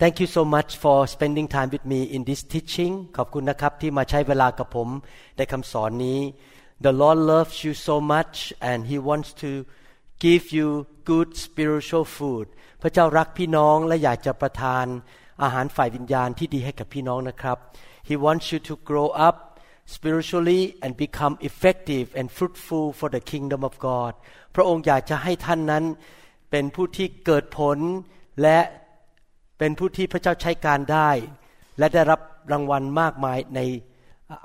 [0.00, 4.88] Thank you so much for spending time with me in this teaching ขอบคุณนะครับที่มาใช้เวลากับผม
[5.36, 6.20] ในคำสอนนี้
[6.84, 8.36] The Lord loves you so much
[8.70, 9.50] and He wants to
[10.24, 10.68] give you
[11.10, 12.46] good spiritual food
[12.82, 14.86] พระเจ้ารักพี่น้องและอยากจะประทาน
[15.42, 17.58] อาหารฝ่ายวิญญาณที่ดีให้กับพี่น้องนะครับ
[18.08, 19.36] He wants you to grow up
[19.94, 24.12] spiritually and become effective and fruitful for the kingdom of God
[24.54, 25.84] พระองค์อยากจะให้ท่านนั้น
[26.50, 27.78] เป็นผู้ที่เกิดผล
[28.42, 28.58] และ
[29.57, 31.09] เป็นผู้ที่พระเจ้าใช้การได้
[31.79, 32.19] และได้รับ
[32.51, 33.59] รางวัลมากมายใน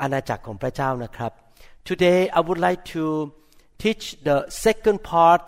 [0.00, 1.32] อาณาจักรของพระเจ้านะครับ
[1.88, 3.04] Today I would like to
[3.82, 5.46] teach the second part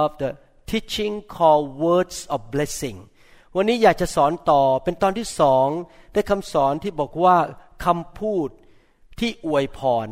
[0.00, 0.30] of the
[0.72, 2.98] teaching called words of blessing
[3.56, 5.66] วันนี้อยากจะสอนต่อเป็นตอนที่สอง
[6.12, 7.36] ได้คำสอนที่บอกว่า
[7.84, 8.48] คำพูด
[9.20, 10.08] ที่อวยพร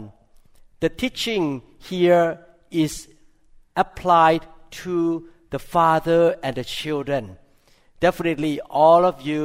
[0.83, 1.45] The teaching
[1.89, 2.27] here
[2.85, 2.93] is
[3.83, 4.43] applied
[4.81, 4.95] to
[5.55, 7.25] the father and the children
[8.06, 9.45] definitely all of you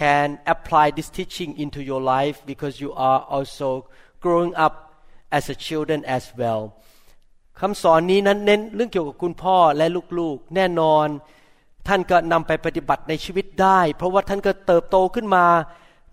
[0.00, 3.68] can apply this teaching into your life because you are also
[4.24, 4.74] growing up
[5.36, 6.62] as a children as well
[7.60, 9.86] คำสอนนี้นั้นเน้นเรื่องเกี่ยวกับคุณพ่อและ
[10.18, 11.06] ลูกๆ แน่นอน
[11.88, 15.46] ท่านก็นำไปปฏิบัติในชีวิตได้ เพราะว่าท่านก็เติบโตขึ้นมา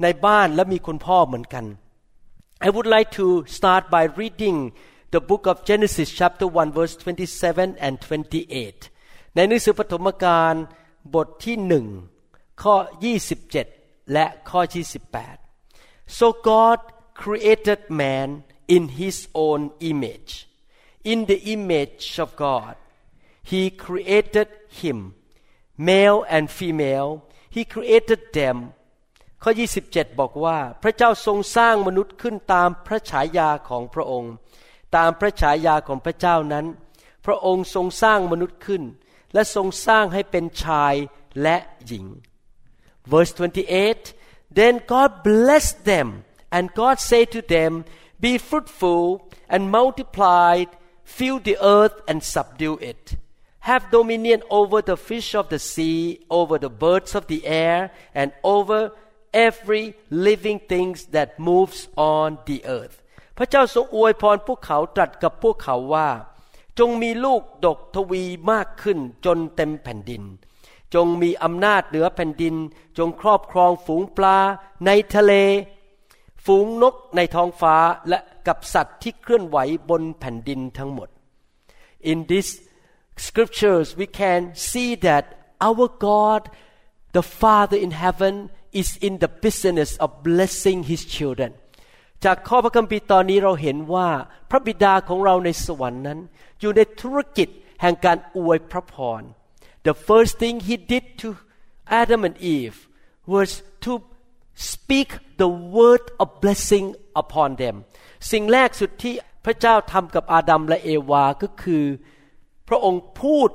[0.03, 1.65] ในบ้านและมีคุณพ่อเหมือนกัน
[2.67, 3.25] I would like to
[3.57, 4.57] start by reading
[5.15, 10.53] the book of Genesis chapter 1 verse 27 and 28 ในหนังสือปฐมกาล
[11.13, 11.85] บทที่หนึ่ง
[12.61, 12.75] ข้อ
[13.43, 14.61] 27 และข้อ
[15.39, 16.79] 28 so God
[17.21, 18.27] created man
[18.75, 20.31] in his own image
[21.11, 22.75] in the image of God
[23.51, 24.49] he created
[24.79, 24.97] him
[25.89, 27.09] male and female
[27.55, 28.57] he created them
[29.43, 29.51] ข้อ
[29.85, 34.33] 27 บอกว่า พระเจ้าทรงสร้างมนุษย์ขึ้นตามพระฉายาของพระองค์
[34.95, 36.65] ตามพระฉายาของพระเจ้านั้น
[37.25, 38.83] พระองค์ทรงสร้างมนุษย์ขึ้น
[39.34, 40.94] และทรงสร้างให้เป็นชาย
[41.42, 41.56] และ
[41.86, 42.06] หญิง
[43.12, 46.08] verse 28 then God blessed them
[46.56, 47.72] and God said to them
[48.24, 49.02] be fruitful
[49.54, 50.52] and multiply
[51.16, 53.04] fill the earth and subdue it
[53.70, 56.00] have dominion over the fish of the sea
[56.40, 58.92] over the birds of the air and over
[59.32, 62.96] every living thing that moves on the earth
[63.38, 66.08] พระเจ้าทรงอวยพรพวกเขาตรัสกับพวกเขาว่า
[66.79, 70.23] จงมีลูกดกทวีมากขึ้นจนเต็มแผ่นดิน
[70.93, 72.55] จงมีอำนาจเหนือแผ่นดิน
[72.97, 74.37] จงครอบครองฝูงปลา
[74.85, 75.33] ในทะเล
[76.45, 77.75] ฝูงนกในท้องฟ้า
[78.09, 79.57] และกับสัตว์ที่เคลื่อนไหว
[79.89, 81.09] บนแผ่นดินทั้งหมด
[82.11, 82.51] In these
[83.25, 85.25] scriptures we can see that
[85.67, 86.41] our God
[87.17, 88.35] the Father in heaven
[88.81, 91.51] is in the business of blessing His children
[92.25, 94.09] จากข้อพระคัมภีร์ตอนนี้เราเห็นว่า
[94.49, 96.19] พระบิดาของเราในสวรรค์นั้น
[96.59, 97.47] อยู่ในธุรกิจ
[97.81, 99.21] แห่งการอวยพระพร
[99.87, 101.27] The first thing he did to
[102.01, 102.77] Adam and Eve
[103.33, 103.49] was
[103.85, 103.93] to
[104.71, 105.09] speak
[105.41, 106.87] the word of blessing
[107.21, 107.75] upon them
[108.31, 109.13] สิ่งแรกสุดที่
[109.45, 111.85] พระเจ้าทำกับอาดัมและเอวาก็คือ
[112.67, 113.49] พระองค์พูด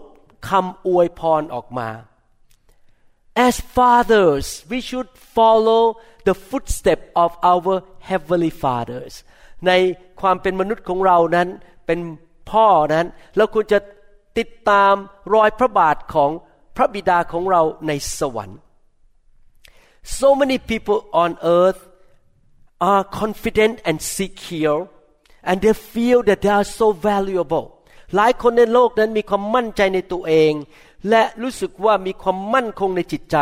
[0.48, 1.88] คำอวยพรออกมา
[3.47, 5.81] As fathers we should follow
[6.27, 7.73] the footstep of our
[8.09, 9.13] heavenly fathers
[9.67, 9.71] ใน
[10.21, 11.47] ความเป็นมนุษย์ของเรานั้น
[11.85, 11.99] เป็น
[12.51, 13.05] พ่อนั้น
[13.37, 13.79] เราควรจะ
[14.37, 14.93] ติดตาม
[15.33, 16.31] รอยพระบาทของ
[16.75, 18.59] พระบิดาของเราในสวรรค์
[20.19, 21.81] so many people on earth
[22.91, 24.81] are confident and secure
[25.49, 27.65] and they feel that they are so valuable
[28.15, 30.51] หลายคนในโลกนั้นมีความมั่นใจในตัวเอง
[31.08, 33.36] และรู้สึกว่ามีความมั่นคงในจิตใจ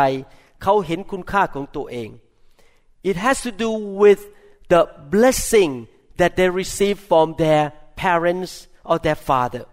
[0.63, 2.09] เขาเห็นคุณค่าของตัวเอง
[3.09, 3.71] it has to do
[4.01, 4.21] with
[4.73, 4.81] the
[5.13, 5.71] blessing
[6.19, 7.63] that they receive from their
[8.03, 8.51] parents
[8.89, 9.63] or their father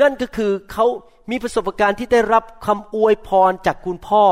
[0.00, 0.86] นั่นก็คือเขา
[1.30, 4.26] มีประสบการณ์ที่ได้รับคำอวยพรจากคุณพ่อ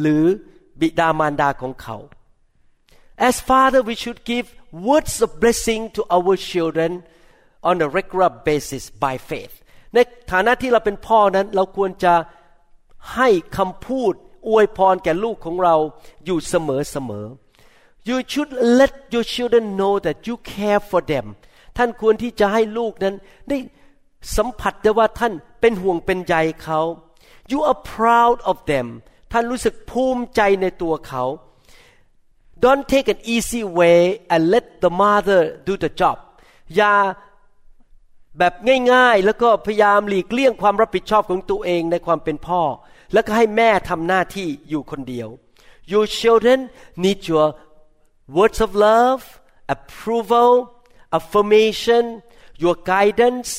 [0.00, 0.22] หรือ
[0.80, 1.96] บิดามารดาของเขา
[3.28, 4.46] As father we should give
[4.88, 6.90] words of blessing to our children
[7.68, 9.54] on a regular basis by faith
[9.94, 9.98] ใน
[10.32, 12.14] ฐานะที่เราเป็นพ่อนั้น เราควรจะ
[13.14, 14.12] ให้คำพูด
[14.48, 15.76] อวยพรแก่ลูกของเรา
[16.24, 17.26] อยู่เสมอเสมอ
[18.08, 21.26] You should let your children know that you care for them
[21.76, 23.14] ท่านควรที่จะให้ลูกนั้น
[23.48, 23.58] ได้
[24.36, 26.80] สัมผัสได้ว่าท่านเป็นห่วงเป็นใยเขา
[27.52, 28.86] you are proud of them
[29.32, 31.24] ท่านรู้สึกภูมิใจในตัวเขา
[32.64, 34.00] don't take an easy way
[34.32, 36.16] and let the mother do the job
[36.76, 36.94] อย่า
[38.38, 38.54] แบบ
[38.92, 42.62] ง่ายๆ แล้วก็พยายามหลีกเลี่ยงความรับผิดชอบของตัวเองในความเป็นพ่อ
[43.12, 45.28] แล้วก็ให้แม่ทำหน้าที่อยู่คนเดียว
[45.92, 46.58] Your children
[47.02, 47.46] need your
[48.36, 49.22] words of love
[49.74, 50.52] approval
[51.16, 52.04] affirmation
[52.62, 53.50] your guidance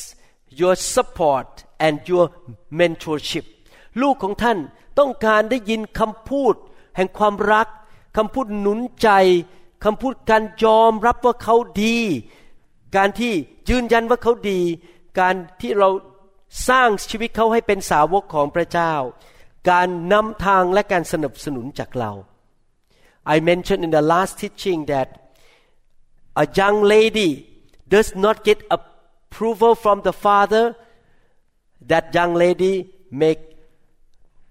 [0.60, 1.48] your support
[1.86, 2.26] and your
[2.78, 3.44] mentorship
[4.02, 4.58] ลูกของท่าน
[4.98, 6.54] ต้องการได้ยินคำพูด
[6.96, 7.68] แห่งความรัก
[8.16, 9.08] คำพูดหนุนใจ
[9.84, 11.98] คำพูดการยอมรับว่าเขาดี
[12.96, 13.32] การที่
[13.68, 14.60] ยืนยันว่าเขาดี
[15.20, 15.88] การที่เรา
[16.68, 18.94] สร้างชีวิตเขาให้เป็นสาวกของพระเจ้า
[19.70, 22.12] การนำทางและการสนับสนุนจากเรา
[23.34, 25.08] I mentioned in the last teaching that
[26.42, 27.30] a young lady
[27.94, 30.64] does not get approval from the father
[31.90, 32.74] that young lady
[33.22, 33.40] make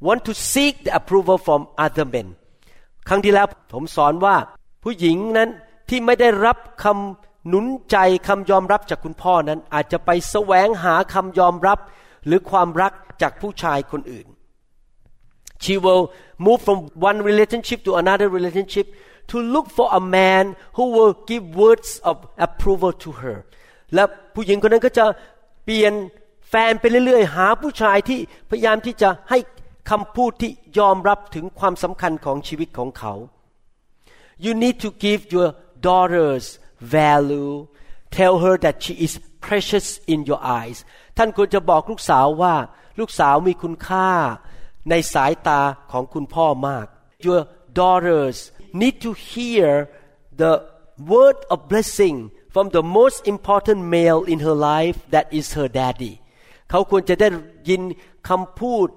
[0.07, 2.27] want to seek the approval from other men
[3.07, 4.35] ครั้งที่แล้วผมสอนว่า
[4.83, 5.49] ผู้หญิงนั้น
[5.89, 7.97] ที่ไม่ได้รับคำ หนุนใจ
[8.27, 11.79] คำยอมรับจากคุณพ่อนั้นอาจจะไปแสวงหาคำยอมรับ
[12.25, 14.27] หรือความรักจากผู้ชายคนอื่น
[15.63, 16.03] she will
[16.45, 16.79] move from
[17.09, 18.87] one relationship to another relationship
[19.31, 20.43] to look for a man
[20.77, 22.15] who will give words of
[22.47, 23.37] approval to her
[23.93, 24.03] และ
[24.33, 25.05] ผู้หญิงคนนั้นก็จะ
[25.65, 25.93] เปลี่ยน
[26.49, 28.19] แฟนไปเรื่อยๆ หาผู้ชายที่
[28.49, 29.39] พยายามที่จะให้
[29.89, 33.13] คำพูดที่ยอมรับถึงความสำคัญของชีวิตของเขา
[34.43, 35.49] you need to give your
[35.87, 36.45] daughters
[36.97, 37.53] value
[38.17, 39.13] tell her that she is
[39.45, 40.77] precious in your eyes
[41.17, 42.55] ท่านควรจะบอกลูกสาวว่า
[42.99, 44.09] ลูกสาวมีคุณค่า
[44.89, 46.85] ในสายตาของคุณพ่อมาก
[47.25, 47.41] your
[47.81, 48.37] daughters
[48.81, 49.67] need to hear
[50.41, 50.53] the
[51.11, 52.17] word of blessing
[52.53, 56.13] from the most important male in her life that is her daddy
[56.69, 57.27] เขาควรจะได้
[57.69, 57.81] ยิน
[58.29, 58.87] คำพูด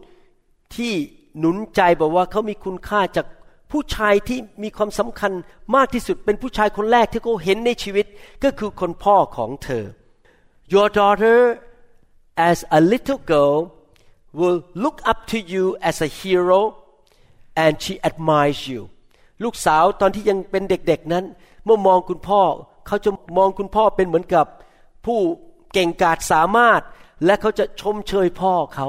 [0.77, 0.95] ที่
[1.39, 3.27] หนุนใจบอกว่าเขามีคุณค่าจาก
[3.77, 5.33] ผู้ชายที่มีความสำคัญ
[5.77, 8.07] มากที่สุดเป็นผู้ชายคนแรกที่เขาเห็นในชีวิต
[8.45, 9.85] ก็คือคนพ่อของเธอ
[10.73, 11.39] Your daughter
[12.51, 13.57] as a little girl
[14.39, 16.61] will look up to you as a hero
[17.65, 18.83] and she admires you
[19.45, 21.25] ลูกสาวตอนที่ยังเป็นเด็กๆนั้น
[21.65, 22.43] เมื่อมองคุณพ่อ
[22.87, 24.47] เขาจะมองคุณพ่อเป็นเหมือนกับ
[25.07, 25.19] ผู้
[25.73, 26.81] เก่งกาจสามารถ
[27.25, 28.89] และเขาจะชมเชยพ่อเขา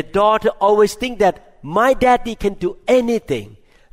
[0.00, 1.34] A daughter always think that
[1.78, 3.48] my daddy can do anything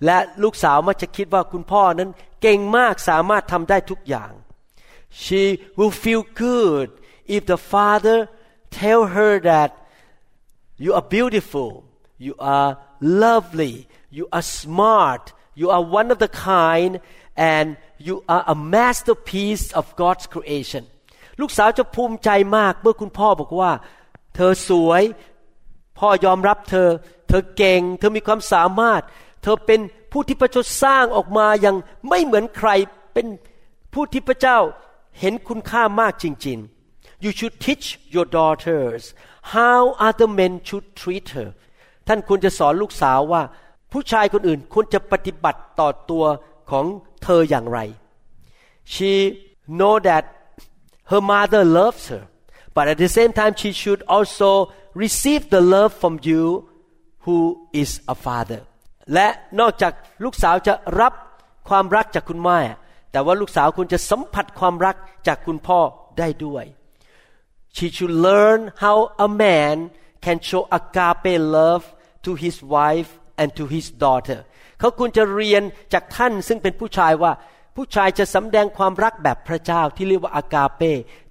[0.05, 2.09] และลูกสาวมักจะคิดว่าคุณพ่อนั้น
[2.41, 4.31] เก่งมากสามารถทำได้ทุกอย่าง
[5.23, 5.43] she
[5.77, 6.87] will feel good
[7.35, 8.17] if the father
[8.79, 9.69] tell her that
[10.83, 11.69] you are beautiful
[12.25, 12.69] you are
[13.25, 13.75] lovely
[14.17, 15.23] you are smart
[15.59, 16.93] you are one of the kind
[17.55, 17.67] and
[18.07, 20.83] you are a masterpiece of God's creation
[21.41, 23.71] ลูกสาวจะภูมิใจมากเมื่อคุณพ่อบอกว่า
[24.35, 25.03] เธอสวย
[25.97, 26.89] พ่อยอมรับเธอ
[27.27, 29.01] เธอเก่ง เธอมีความสามารถ
[29.41, 29.79] เธอเป็น
[30.11, 31.75] ผู้ที่พระเจ้าสร้างออกมาอย่าง
[32.09, 32.69] ไม่เหมือนใคร
[33.13, 33.27] เป็น
[33.93, 34.57] ผู้ที่พระเจ้า
[35.19, 39.01] เห็นคุณค่ามากจริงๆ you should teach your daughters
[39.55, 41.49] how other men should treat her
[42.07, 43.41] ท่านควรจะสอนลูกสาวว่า
[43.91, 46.25] ผู้ชายคนอื่นควรจะปฏิบัติต่อตัว
[46.71, 46.85] ของ
[47.23, 47.79] เธออย่างไร
[48.93, 49.11] she
[49.79, 50.23] know that
[51.11, 52.23] her mother loves her
[52.75, 54.49] but at the same time she should also
[55.03, 56.43] receive the love from you
[57.25, 57.37] who
[57.81, 58.61] is a father
[59.13, 59.27] และ
[59.59, 61.13] นอกจากลูกสาวจะรับ
[61.69, 62.59] ความรักจากคุณแม่
[63.11, 64.95] แต่ว่าลูกสาวควรจะสัมผัสความรัก
[65.27, 65.79] จากคุณพ่อ
[66.19, 66.65] ได้ด้วย
[67.75, 69.75] she should learn how a man
[70.25, 71.83] can show agape love
[72.25, 73.09] to his wife
[73.41, 74.39] and to his daughter
[74.79, 77.31] เขาควรจะเรียนจากท่านซึ่งเป็นผู้ชายว่า
[77.75, 80.81] ผู้ชายจะสำแดงความรักแบบพระเจ้าที่เรียกว่าอากาเป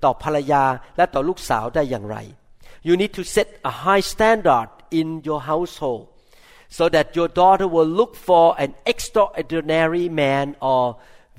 [0.04, 0.64] ต่อภรรยา
[0.96, 2.16] และต่อลูกสาวได้อย่างไร
[2.86, 4.68] you need to set a high standard
[5.00, 6.04] in your household
[6.76, 10.82] so that your daughter will look for an extraordinary man or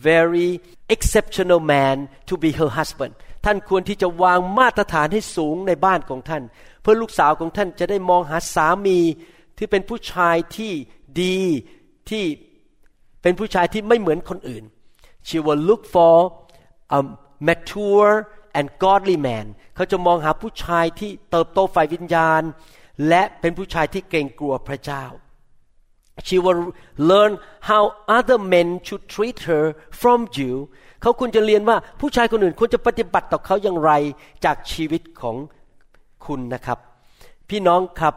[0.09, 0.49] very
[0.95, 1.95] exceptional man
[2.29, 3.13] to be her husband
[3.45, 6.43] ท่านควรที่จะวางมาตรฐานให้สูงในบ้านของท่าน
[6.81, 8.99] เพื่อลูกสาวของท่านจะได้มองหาสามี
[9.57, 10.73] ที่เป็นผู้ชายที่
[11.21, 11.39] ดี
[12.09, 12.23] ที่
[13.21, 14.63] เป็นผู้ชายที่ไม่เหมือนคนอื่น
[15.27, 16.15] she will look for
[16.97, 16.99] a
[17.47, 18.13] mature
[18.57, 19.45] and godly man
[19.75, 22.41] เขาจะมองหาผู้ชายที่เติบโตฝ่ายวิญญาณ
[23.07, 25.05] และเป็นผู้ชายที่เกรงกลัวพระเจ้า
[26.27, 26.61] she will
[27.09, 27.33] learn
[27.69, 27.83] how
[28.17, 29.63] other men should treat her
[30.01, 30.53] from you
[31.01, 33.91] เขาควรจะเรียนว่าผู้ชายคนอื่นควรจะปฏิบัติต่อเขาอย่างไร
[34.45, 35.35] จากชีวิตของ
[36.25, 36.79] คุณนะครับ
[37.49, 38.15] พี่น้องครับ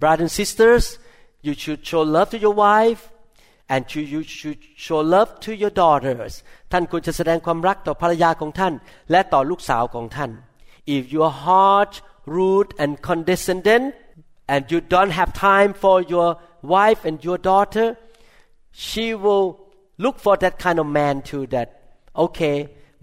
[0.00, 0.84] brothers and sisters
[1.46, 3.02] you should show love to your wife
[3.72, 3.82] and
[4.12, 6.32] you should show love to your daughters
[6.72, 8.74] ท่านควรจะแสดงความรักต่อภรรยาของท่าน
[9.10, 10.30] และต่อลูกสาวของท่าน
[10.96, 11.92] if you are hard
[12.36, 13.84] rude and condescending
[14.47, 16.29] and you don't have time for your
[16.75, 17.87] wife and your daughter
[18.71, 19.45] she will
[20.03, 21.67] look for that kind of man too that
[22.25, 22.57] okay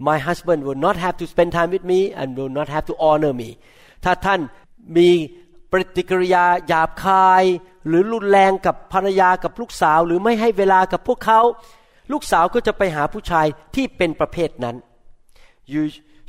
[0.09, 2.95] my husband will not have to spend time with me and will not have to
[3.09, 3.49] honor me
[4.03, 4.39] ถ้าท่าน
[4.97, 5.09] มี
[5.71, 7.43] ปฏิกิริยาหยาบคาย
[7.87, 11.41] หรือรุนแรงกับภรรยากับลูกสาว หรือไม่ให้เวลากับพวกเขา
[12.11, 14.75] ลูกสาวก็จะไปหาผู้ชายที่เป็นประเภทนั้น
[15.73, 15.83] you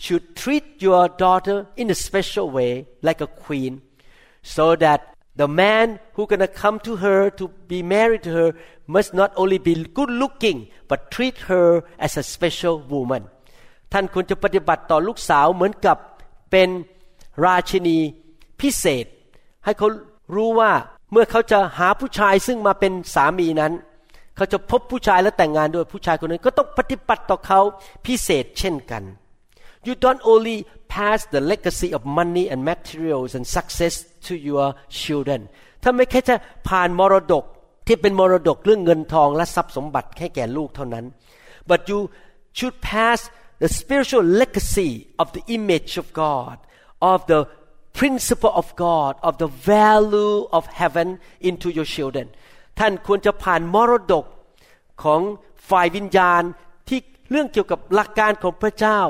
[0.04, 2.72] should treat your daughter in a special way
[3.06, 3.72] like a queen
[4.55, 4.99] So that
[5.41, 8.49] the man who gonna come to her to be married to her
[8.95, 10.57] must not only be good looking
[10.89, 11.67] but treat her
[12.05, 13.23] as a special woman
[13.93, 15.97] ท่านควรจะปฏิบัติต่อลูกสาวเหมือนกับ
[16.51, 16.69] เป็น
[17.45, 17.97] ราชินี
[18.61, 19.05] พิเศษ
[19.65, 19.87] ให้เขา
[20.35, 20.71] รู้ว่า
[21.11, 23.73] เมื่อเขาจะหาผู้ชายซึ่งมาเป็นสามีนั้น
[24.35, 27.59] เขาจะพบผู้ชายและแต่งงานด้วยผู้ชายคนนั้นก็ต้องปฏิบัติต่อเขา
[28.05, 29.03] พิเศษเช่นกัน
[29.86, 30.56] you don't only
[30.96, 33.94] pass the legacy of money and materials and success
[34.26, 34.66] to your
[35.02, 35.40] children
[35.82, 36.34] ถ้าไม่แค่จะ
[36.68, 37.44] ผ่านมรดก
[37.86, 41.04] ที่เป็นมรดกเรื่องเงินทองและทรัพย์สมบัติให้แก่ลูกเท่านั้น
[41.70, 42.00] but you
[42.58, 43.18] should pass
[43.62, 44.90] the spiritual legacy
[45.22, 46.56] of the image of God
[47.12, 47.40] of the
[48.00, 51.08] principle of God of the value of heaven
[51.48, 52.26] into your children
[52.78, 54.24] ท่านควรจะผ่านมรดก
[55.02, 55.20] ของ
[55.70, 56.42] ฝ่ายวิญญาณ
[56.88, 59.00] ที่เรื่องเกี่ยวกับหลักการของพระเจ้า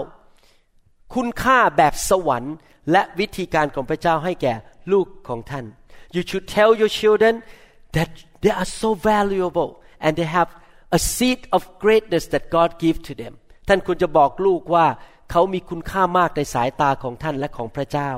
[1.14, 2.56] คุณค่าแบบสวรรค์
[2.92, 4.54] และวิธีการของพระเจ้าให้แก่
[4.92, 5.66] ลูกของท่าน
[6.16, 7.34] you should tell your children
[7.96, 8.10] that
[8.44, 9.70] they are so valuable
[10.06, 10.50] and they have
[10.98, 13.34] a seed of greatness that God give to them
[13.68, 14.88] ท่านควรจะบอกลูกว่า
[15.32, 18.10] เขามีคุณค่ามากในสายตาของท่านและของพระเจ้า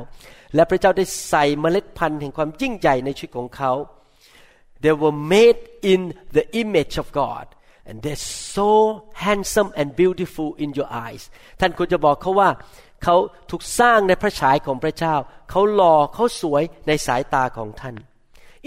[0.56, 3.72] และพระเจ้าได้ใส่เมล็ดพันธุ์แห่งความยิ่งใหญ่ในชีวิตของเขา
[4.84, 5.62] they were made
[5.94, 6.02] in
[6.38, 7.46] the image of God
[7.89, 8.25] and they're
[8.57, 8.71] so
[9.27, 11.23] handsome and beautiful in your eyes
[11.61, 12.51] ท่านควรจะบอกเขาว่า
[13.05, 13.17] เขา
[13.51, 15.15] ถูกสร้างในพระฉายของพระเจ้า
[15.51, 17.97] เขาหล่อเขาสวยในสายตาของท่าน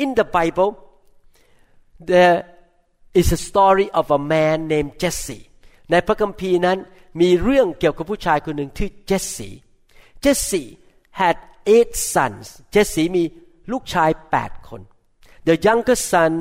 [0.04, 0.72] in the Bible
[2.12, 2.38] there
[3.20, 5.40] is a story of a man named Jesse
[5.92, 6.78] ในพระคัมภีร์นั้น
[7.22, 9.54] มีเรื่องเกี่ยวกับผู้ชายคนหนึ่งที่เจสซี่
[10.24, 10.64] Jesse
[11.20, 11.36] had
[11.76, 13.24] eight sons เจสซี่มี
[13.72, 14.82] ลูกชายแปดคน
[15.48, 16.32] the youngest son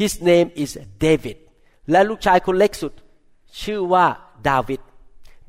[0.00, 0.70] his name is
[1.04, 1.38] David
[1.90, 2.92] และลูกชายคนเล็กสุด
[3.62, 4.06] ชื่อว่า
[4.48, 4.80] ดาวิด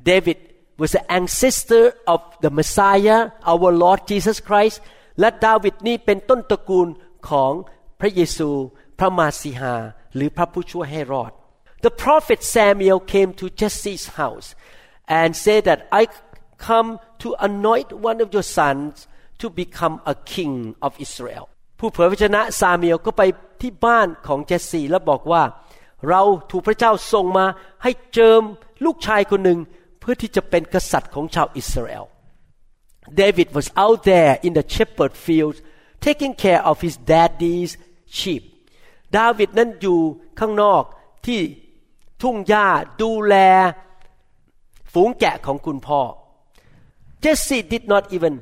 [0.08, 0.38] David
[0.80, 3.20] was the ancestor of the Messiah
[3.52, 4.76] our Lord Jesus Christ
[5.20, 6.88] และดาวิดนี่เป็นต้นตระกูล
[7.28, 7.52] ของ
[8.00, 8.50] พระเยซู
[8.98, 9.74] พระมาสีหา
[10.14, 11.32] หรือพระผู้ช่วยให้รอด
[11.86, 14.48] The prophet Samuel came to Jesse's house
[15.20, 16.02] and said that I
[16.68, 16.88] come
[17.22, 18.92] to anoint one of your sons
[19.40, 20.54] to become a king
[20.86, 21.44] of Israel
[21.78, 23.22] ผู้เผยพระชนะซาเมียลก็ไป
[23.62, 25.42] ที่บ้านของเจสซี่แล้วบอกว่า
[26.07, 27.45] เราถูกพระเจ้าส่งมา
[27.83, 28.41] ให้เจิม
[28.85, 29.59] ลูกชายคนหนึ่ง
[29.99, 32.05] เพื่อที่จะเป็นกษัตริย์ของชาวอิสราเอล
[33.21, 35.55] David was out there in the shepherd field
[36.05, 37.71] taking care of his daddy's
[38.17, 38.43] sheep
[39.17, 39.99] ดาวิดนั้นอยู่
[40.39, 40.83] ข้างนอก
[41.25, 41.41] ที่
[42.21, 42.67] ทุ่งหญ้า
[43.01, 43.35] ดูแล
[44.93, 46.01] ฝูงแกะของคุณพ่อ
[47.23, 48.33] Jesse did not even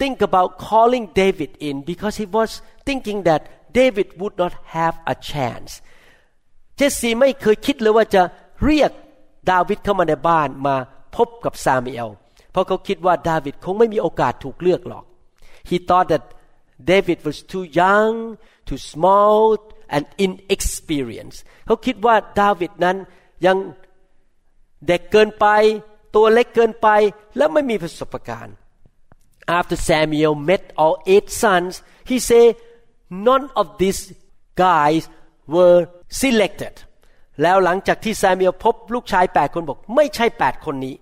[0.00, 2.50] think about calling David in because he was
[2.86, 3.42] thinking that
[3.80, 5.70] David would not have a chance
[6.78, 8.22] เจสซีไม่เคยคิดเลยว่าจะ
[8.64, 8.90] เรียก
[9.50, 10.76] ดาวิดเข้ามาในบ้านมา
[11.16, 12.08] พบกับซามูเอล
[12.50, 15.04] เพราะเขาคิดว่าดาวิดคงไม่มีโอกาสถูกเลือกหรอก
[15.68, 16.24] he thought that
[16.90, 18.14] David was too young
[18.68, 19.40] too small
[19.94, 22.96] and inexperienced เขาคิดว่าดาวิดนั้น
[23.46, 23.56] ยัง
[24.86, 25.46] เด็กเกินไป
[26.14, 26.88] ตัวเล็กเกินไป
[27.36, 28.54] และไม่มีประสบการณ์
[29.58, 31.72] after Samuel met all eight sons
[32.10, 32.48] he said
[33.28, 34.00] none of these
[34.64, 35.02] guys
[35.54, 35.80] were
[36.20, 36.74] selected
[37.42, 40.94] แล้วหลังจากที่ซามูเอลพบลูกชายแปดคนบอก ไม่ใช่แปดคนนี้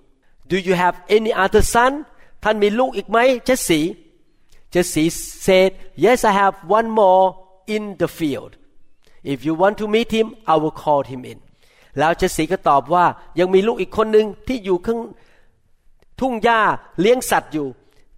[0.51, 1.93] Do you have any other son
[2.43, 3.85] ท่านมีลูกอีกไหมเจสซี่
[4.71, 5.09] เจสซี่
[5.47, 5.71] said
[6.05, 7.25] Yes I have one more
[7.75, 8.53] in the field
[9.33, 11.39] If you want to meet him I will call him in
[11.99, 13.05] แล้วเจสซี่ก็ตอบว่า
[13.39, 14.99] ยังมีลูกอีกคนหนึ่งที่อยู่ข้าง
[16.21, 16.61] ทุ่งหญ้า
[17.01, 17.67] เลี้ยงสัตว์อยู่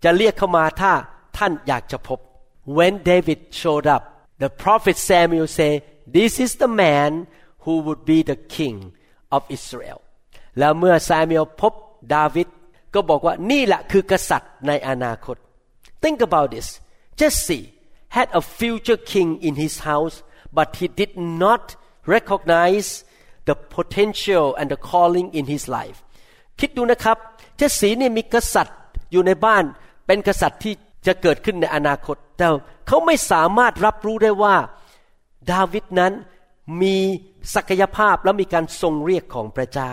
[0.05, 0.93] จะเรียกเข้ามาถ้า
[1.37, 2.19] ท่านอยากจะพบ
[2.77, 4.03] When David showed up
[4.43, 5.77] the prophet Samuel said
[6.17, 7.11] This is the man
[7.65, 8.77] who would be the king
[9.37, 9.99] of Israel
[10.59, 11.73] แล้วเมื่อซามูเอลพบ
[12.15, 12.49] ดาวิด
[12.95, 15.37] ก็บอกว่านี่แหละคือกษัตริย์ในอนาคต
[16.03, 16.69] Think about this
[17.19, 17.63] Jesse
[18.17, 20.17] had a future king in his house
[20.57, 21.13] but he did
[21.43, 21.65] not
[22.15, 22.89] recognize
[23.49, 25.99] the potential and the calling in his life
[26.61, 27.17] คิดดูนะครับ
[27.57, 28.77] เจสสีนี่มีกษัตริย์
[29.13, 29.65] อยู่ในบ้าน
[30.07, 30.75] เป็นกษัตริย์ที่
[31.07, 32.47] จะเกิดขึ้นในอนาคต แต่
[32.87, 34.57] เขาไม่สามารถรับรู้ได้ว่า
[35.53, 36.13] ดาวิดนั้น
[36.83, 36.97] มี
[37.55, 39.93] ศักยภาพและมีการทรงเรียกของพระเจ้า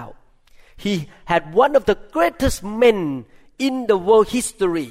[0.84, 0.94] he
[1.32, 3.00] had one of the greatest men
[3.68, 4.90] in the world history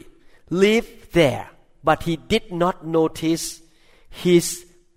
[0.64, 1.46] live there
[1.86, 3.44] but he did not notice
[4.22, 4.46] his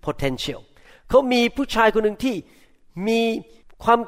[0.06, 0.60] potential
[1.08, 2.36] เขามีผู้ชายคนหนึ่งที่
[3.08, 3.20] มี
[3.84, 4.00] ความ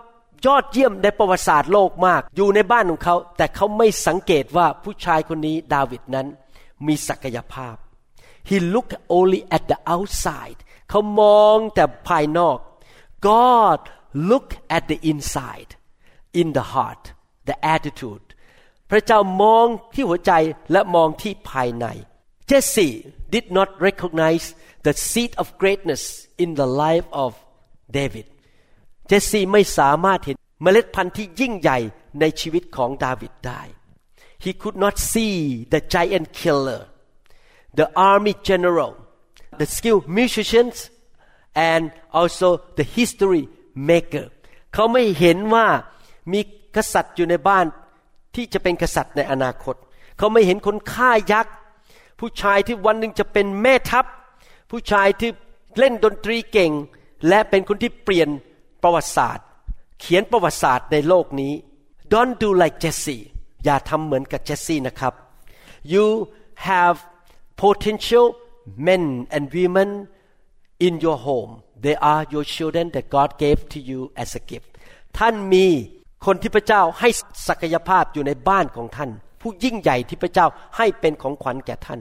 [0.47, 6.27] ยอดเยี่ยมในประวัติศาสตร์โลกมาก อยู่ในบ้านของเขา แต่เขาไม่สังเกตว่าผู้ชายคนนี้ดาวิดนั้น
[6.87, 7.77] มีศักยภาพ
[8.49, 12.58] he looked only at the outside เขามองแต่ภายนอก
[13.28, 13.80] God
[14.30, 15.72] look at the inside
[16.40, 17.04] in the heart
[17.50, 18.26] the attitude
[18.90, 20.32] พระเจ้ามองที่หัวใจ
[20.72, 21.88] และมองที่ภายใน
[22.50, 22.90] Jesse
[23.34, 24.46] did not recognize
[24.86, 26.04] the seed of greatness
[26.44, 27.32] in the life of
[27.98, 28.28] David
[29.08, 31.80] เจสซี่ไม่สามารถเห็นเมล็ดพันธุ์ที่ยิ่งใหญ่
[32.20, 33.62] ในชีวิตของดาวิดได้
[34.44, 35.36] He could not see
[35.74, 36.82] the giant killer
[37.80, 38.94] the army general
[39.61, 40.77] the skilled musicians
[41.71, 41.85] and
[42.19, 42.49] also
[42.79, 43.45] the history
[43.91, 44.27] maker
[44.75, 45.67] เขาไม่เห็นว่า
[46.33, 46.41] มี
[46.77, 47.67] กษัตริย์อยู่ในบ้าน
[48.35, 49.75] ที่จะเป็นกษัตริย์ในอนาคต
[50.19, 51.55] เขาไม่เห็นคนฆ่ายักษ์
[52.21, 54.05] ผู้ชายที่วันหนึ่งจะเป็นแม่ทัพ
[54.71, 55.31] ผู้ชายที่
[55.79, 56.73] เล่นดนตรีเก่ง
[57.29, 58.29] และเป็นคนที่เปลี่ยน
[58.83, 59.47] ประวัติศาสตร์
[60.01, 61.53] เขียนประวัติศาสตร์ในโลกนี้
[62.13, 63.19] Don't do like Jesse
[63.65, 65.15] อย่าทำเหมือนกับเจสซี่นะครับ
[65.93, 66.07] You
[66.69, 66.97] have
[67.63, 68.27] potential
[68.89, 69.03] men
[69.35, 69.91] and women
[70.87, 71.53] in your home
[71.85, 74.71] they are your children that God gave to you as a gift
[75.19, 75.67] ท่านมี
[76.27, 77.09] คนที่พระเจ้าให้
[77.49, 82.01] ศักยภาพอยู่ในบ้านของท่าน ผู้ยิ่งใหญ่ที่พระเจ้าให้เป็นของขวัญแก่ท่าน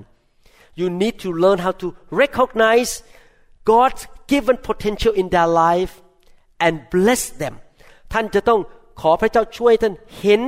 [0.80, 1.88] you need to learn how to
[2.24, 2.92] recognize
[3.72, 5.94] God's given potential in their life
[6.66, 7.56] and bless them
[8.14, 8.60] ท่านจะต้อง
[9.02, 10.42] ขอพระเจ้าช่วยท่านเห็น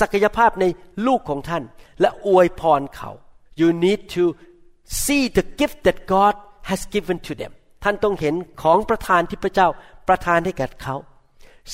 [0.00, 0.64] ศักยภาพใน
[1.06, 1.62] ลูกของท่าน
[2.00, 3.10] และอวยพรเขา
[3.60, 4.24] you need to
[5.04, 6.34] see the gift that God
[6.70, 9.68] has given to them ท่านต้องเห็นของประทานที่พระเจ้า
[10.08, 10.96] ประทานให้แก่เขา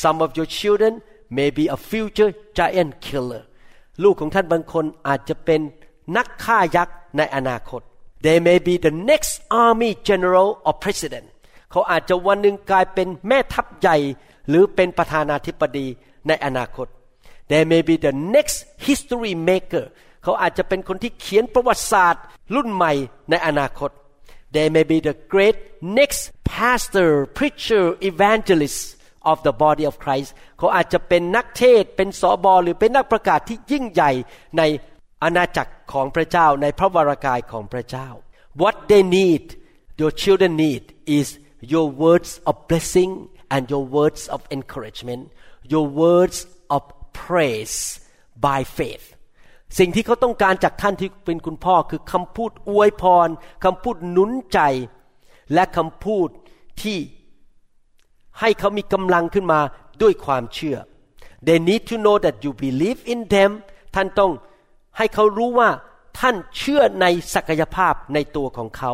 [0.02, 0.92] some of your children
[1.37, 3.42] may be a future giant killer
[4.02, 5.61] ลูกของท่านบางคนอาจจะเป็น
[6.16, 7.80] นักฆ่ายักษ์ในอนาคต
[8.25, 9.32] they may be the next
[9.64, 11.26] army general or president
[11.70, 13.96] เขาอาจจะวันหนึ่งกลายเป็นแม่ทัพใหญ่
[14.49, 15.87] หรือเป็นประธานาธิบดี
[16.28, 16.87] ในอนาคต
[17.50, 18.56] they may be the next
[18.88, 19.85] history maker
[20.26, 22.24] เขาอาจจะเป็นคนที่เขียนประวัติศาสตร์
[22.55, 22.92] รุ่นใหม่
[23.31, 23.90] ในอนาคต
[24.55, 25.59] they may be the great
[25.98, 26.22] next
[26.55, 28.81] pastor preacher evangelist
[29.31, 34.12] of the body of Christ เขาอาจจะเป็นนักเทศเป็นสอบอหรือเป็นนักประกาศที่ยิ่งใหญ่
[34.59, 34.62] ใน
[35.22, 38.09] อาณาจักรของพระเจ้าในพระวรากายของพระเจ้า
[38.62, 39.44] what they need
[40.01, 40.85] your children need
[41.18, 41.27] is
[41.72, 43.12] your words of blessing
[43.55, 45.22] and your words of encouragement
[45.72, 46.38] your words
[46.77, 46.83] of
[47.24, 47.77] praise
[48.48, 49.07] by faith
[49.79, 53.29] สิ่งที่เขาต้องการจากท่านที่เป็นคุณพ่อคือคำพูดอวยพร
[53.64, 54.61] คำพูดหนุนใจ
[55.55, 56.29] และคำพูด
[56.83, 56.98] ที่
[58.40, 59.61] ให้เขามีกำลังขึ้นมา
[60.02, 60.76] ด้วยความเชื่อ
[61.46, 63.50] they need to know that you believe in them
[63.94, 64.33] ท่านต้อง
[64.96, 65.70] ให้เขารู้ว่า
[66.18, 68.92] ท่านเชื่อในศักยภาพในตัวของเขา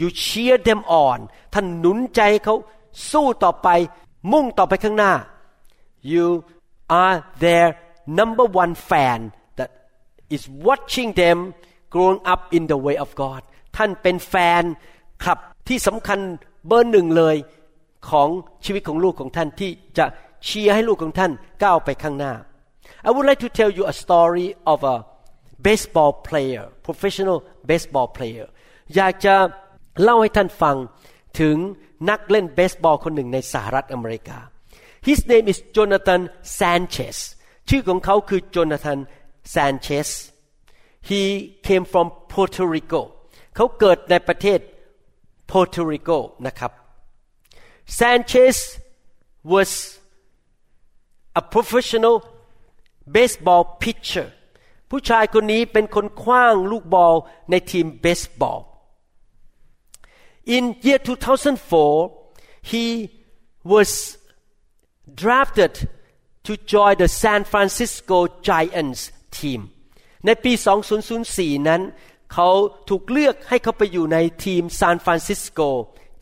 [0.00, 1.18] you cheer them on
[1.54, 2.54] ท่านหนุนใจเขา
[3.10, 3.68] สู้ต่อไป
[4.32, 5.12] มุ่งต่อไปข้างหน้า
[6.12, 6.26] you
[7.02, 7.66] are their
[8.18, 9.20] number one fan
[10.36, 11.38] is watching them
[11.94, 13.40] growing up in the way of God
[13.76, 14.62] ท่านเป็นแฟน
[15.22, 15.38] คลับ
[15.68, 16.18] ที่สำคัญ
[16.66, 17.36] เบอร์หนึ่งเลย
[18.10, 18.28] ของ
[18.64, 20.06] ชีวิตของลูกของท่านที่จะ
[20.44, 22.34] เชียร์ให้ลูกของท่านก้าวไปข้างหน้า
[23.06, 24.96] I would like to tell you a story of a
[25.66, 27.38] baseball player professional
[27.70, 28.46] baseball player
[28.96, 29.34] อยากจะ
[30.02, 30.76] เล่าให้ท่านฟัง
[31.40, 31.56] ถึง
[32.10, 34.38] นักเล่นเบสบอลคนหนึ่งในสหรัฐอเมริกา
[35.08, 36.22] His name is Jonathan
[36.58, 37.16] Sanchez
[37.68, 38.98] ชื่อของเขาคือ Jonathan
[39.55, 40.09] Sanchez
[41.09, 41.21] He
[41.67, 43.01] came from Puerto Rico
[43.55, 44.59] เขาเกิดในประเทศ
[45.51, 46.71] Puerto Rico นะครับ
[47.99, 48.57] Sanchez
[49.53, 49.69] was
[51.39, 52.15] a professional
[53.15, 54.27] baseball pitcher
[54.89, 57.15] ผู้ชายคนนี้เป็นคนคว้างลูกบอล
[57.49, 58.59] ในทีมเบสบอล
[60.55, 62.85] In year 2004 he
[63.71, 63.89] was
[65.21, 65.73] drafted
[66.45, 69.01] to join the San Francisco Giants
[69.40, 69.60] ทีม
[70.26, 70.52] ในปี
[71.10, 71.82] 2004 นั้น
[72.32, 72.48] เขา
[72.88, 75.60] ถูกเลือกให้เขาไปอยู่ในทีมซานฟรานซิสโกไ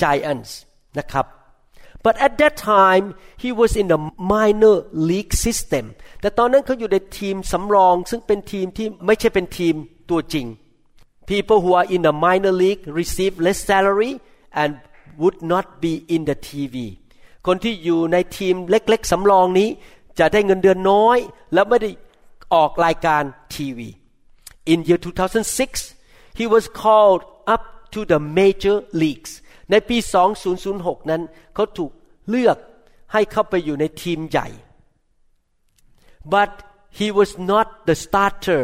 [0.03, 0.59] จแอนส์
[0.99, 1.27] นะครับ
[2.05, 3.05] but at that time
[3.43, 4.01] he was in the
[4.35, 4.77] minor
[5.11, 5.85] league system
[6.21, 9.75] แต่ตอนนั้นเขาอยู่ในทีมสำรอง ซึ่งเป็นทีมที่ไม่ใช่เป็นทีม
[10.11, 10.47] ตัวจริง
[11.31, 14.13] people who are in the minor league receive less salary
[14.63, 14.73] and
[15.21, 16.77] would not be in the TV
[17.47, 19.69] คนที่อยู่ในทีมเล็กๆสำรองนี้
[20.19, 21.19] จะได้เงินเดือนน้อย
[21.55, 21.91] และไม่ได้
[22.54, 23.24] ออกรายการ
[23.56, 23.90] ทีวี
[24.72, 27.22] In year 2006 he was called
[27.54, 27.64] up
[27.94, 29.32] to the major leagues
[29.72, 29.98] ในปี
[30.54, 31.22] 2006 นั้น
[31.56, 31.92] เขาถูก
[32.30, 32.58] เลือก
[33.14, 34.48] ให้เข้าไปอยู่ในทีมใหญ่
[36.34, 36.52] but
[37.00, 38.64] he was not the starter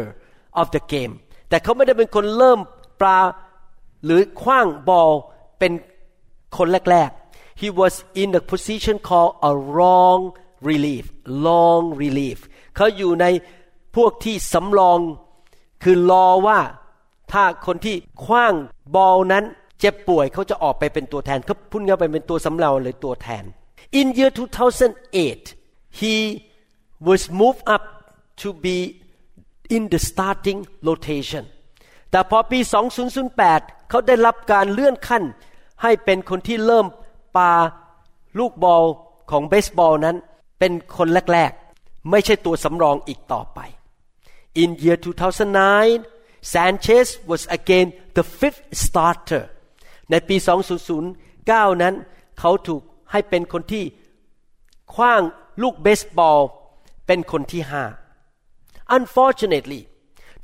[0.60, 1.14] of the game
[1.48, 2.60] แต่เขาไม่ได้เป็นคนเริ่ม
[3.00, 3.20] ปลา
[4.04, 5.12] หรือคว้างบอล
[5.58, 5.72] เป็น
[6.56, 10.20] คนแรกๆ he was in the position called a wrong
[10.70, 11.04] relief
[11.46, 12.38] long relief
[12.76, 13.26] เขาอยู่ใน
[13.95, 14.99] พวกที่สำรอง
[15.83, 16.59] คือรอว่า
[17.31, 18.53] ถ้าคนที่คว้าง
[18.95, 19.43] บอลนั้น
[19.79, 23.43] เจ็บป่วยเขาจะออกไปเป็นตัวแทนเขาพุ่งเข้าไปเป็นตัวสำรองเลยตัวแทน
[23.99, 24.31] In year
[24.93, 26.15] 2008 he
[27.07, 27.83] was moved up
[28.41, 28.77] to be
[29.75, 31.43] in the starting rotation
[32.11, 32.59] แต่พอปี
[33.25, 35.23] 2008 เขาได้รับการเลื่อนขั้น
[35.81, 36.85] ให้เป็นคนที่เริ่ม
[37.37, 37.51] ปา
[38.39, 38.83] ลูกบอล
[39.31, 40.17] ของเบสบอลนั้น
[40.59, 41.51] เป็นคนแรก
[41.81, 43.59] ๆ ไม่ใช่ตัวสำรองอีกต่อไป
[44.61, 46.05] In year 2009
[46.41, 47.87] Sanchez was again
[48.17, 49.43] the fifth starter
[50.09, 50.35] ในปี
[51.09, 51.93] 2009 นั้น
[52.39, 53.85] เขาถูกให้เป็นคนที่
[54.93, 55.21] คว้าง
[55.61, 56.41] ลูกเบสบอล
[57.07, 57.83] เป็นคนที่ห้า
[58.97, 59.81] Unfortunately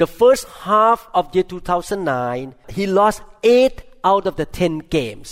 [0.01, 1.45] the first half of year
[2.09, 3.19] 2009 he lost
[3.55, 3.77] eight
[4.09, 5.29] out of the 10 games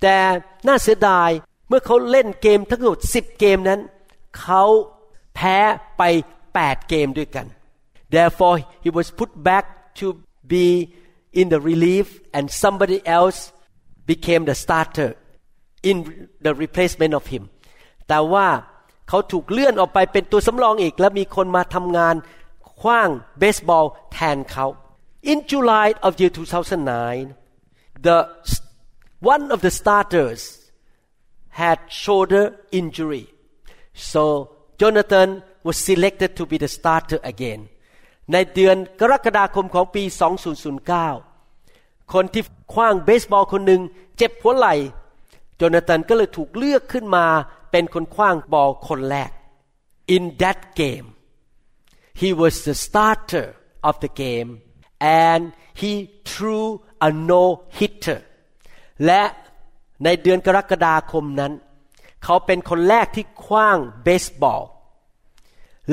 [0.00, 0.16] แต่
[0.66, 1.30] น่าเสียดาย
[1.68, 3.80] เมื่อเขาเล่นเกมทั้งหมด10 เกมนั้น
[4.40, 4.62] เขา
[5.34, 5.56] แพ้
[5.98, 6.02] ไป
[6.48, 7.46] 8 เกมด้วยกัน
[8.15, 9.65] therefore he was put back
[9.99, 10.05] to
[10.53, 10.67] be
[11.39, 13.39] in the relief and somebody else
[14.11, 15.15] became the starter
[15.89, 17.43] in the replacement of him
[18.07, 18.47] แต่ว่า
[19.09, 22.15] เขาถูกเลื่อนออกไปเป็นตัวสำรองอีก และมีคนมาทำงาน
[22.79, 24.67] คว้างเบสบอลแทนเขา
[25.31, 27.35] In July of year 2009
[28.07, 28.17] the
[29.33, 30.41] one of the starters
[31.61, 32.43] had shoulder
[32.79, 33.25] injury
[34.11, 34.23] so
[34.81, 35.29] Jonathan
[35.67, 37.61] was selected to be the starter again
[38.32, 40.02] ในเดือนกรกฎาคมของปี
[41.28, 42.42] 2009 คนที่
[42.74, 43.82] คว้างเบสบอลคนหนึ่ง
[44.16, 44.74] เจ็บหัวไหล่
[45.56, 47.26] โจนาธานก็เลยถูกเลือกขึ้นมา
[47.70, 49.30] เป็นคนคว้างบอลคนแรก
[50.14, 51.08] In that game
[52.20, 53.48] he was the starter
[53.88, 54.50] of the game
[55.26, 55.42] and
[55.80, 55.92] he
[56.30, 56.64] threw
[57.06, 57.42] a no
[57.78, 58.20] hitter
[59.06, 59.22] และ
[60.04, 61.52] ในเดือนกรกฎาคมนั้น
[62.24, 64.62] เขาเป็นคนแรกที่คว้างเบสบอล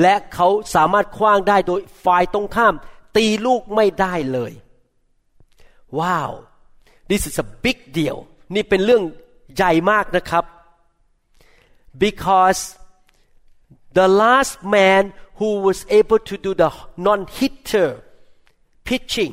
[0.00, 2.74] และเขาสามารถคว้างได้โดยฝ่ายตรงข้าม
[3.16, 4.52] ตีลูกไม่ได้เลย
[5.98, 6.32] ว้าว
[7.10, 8.18] this is a big deal
[8.54, 9.02] นี่เป็นเรื่อง
[9.56, 10.44] ใหญ่มากนะครับ
[12.04, 12.60] because
[13.98, 15.02] the last man
[15.38, 16.70] who was able to do the
[17.06, 17.90] non-hitter
[18.88, 19.32] pitching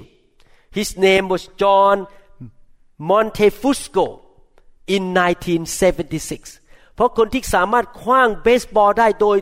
[0.77, 1.97] his name was John
[3.09, 4.05] Montefusco
[4.95, 6.59] in 1976
[6.95, 9.37] เพราะคนที่สามารถคว้างเบสบอลได้โดย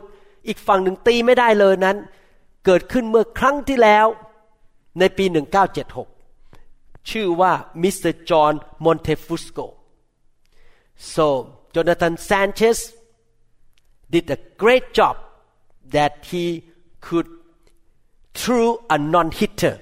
[0.46, 1.96] อีกฝั่งหนึ่งตีไม่ได้เลยนั้น
[2.64, 4.06] เกิดขึ้นเมื่อครั้งที่แล้ว
[4.98, 5.24] ในปี
[6.36, 7.52] 1976 ชื่อว่า
[7.82, 8.52] มิสเตอร์จอห์น
[8.84, 9.58] มอนเทฟุสโก
[11.14, 11.26] so
[11.74, 12.78] Jonathan Sanchez
[14.12, 15.16] did a great job
[15.96, 16.44] that he
[17.06, 17.28] could
[18.40, 19.74] threw a no-hitter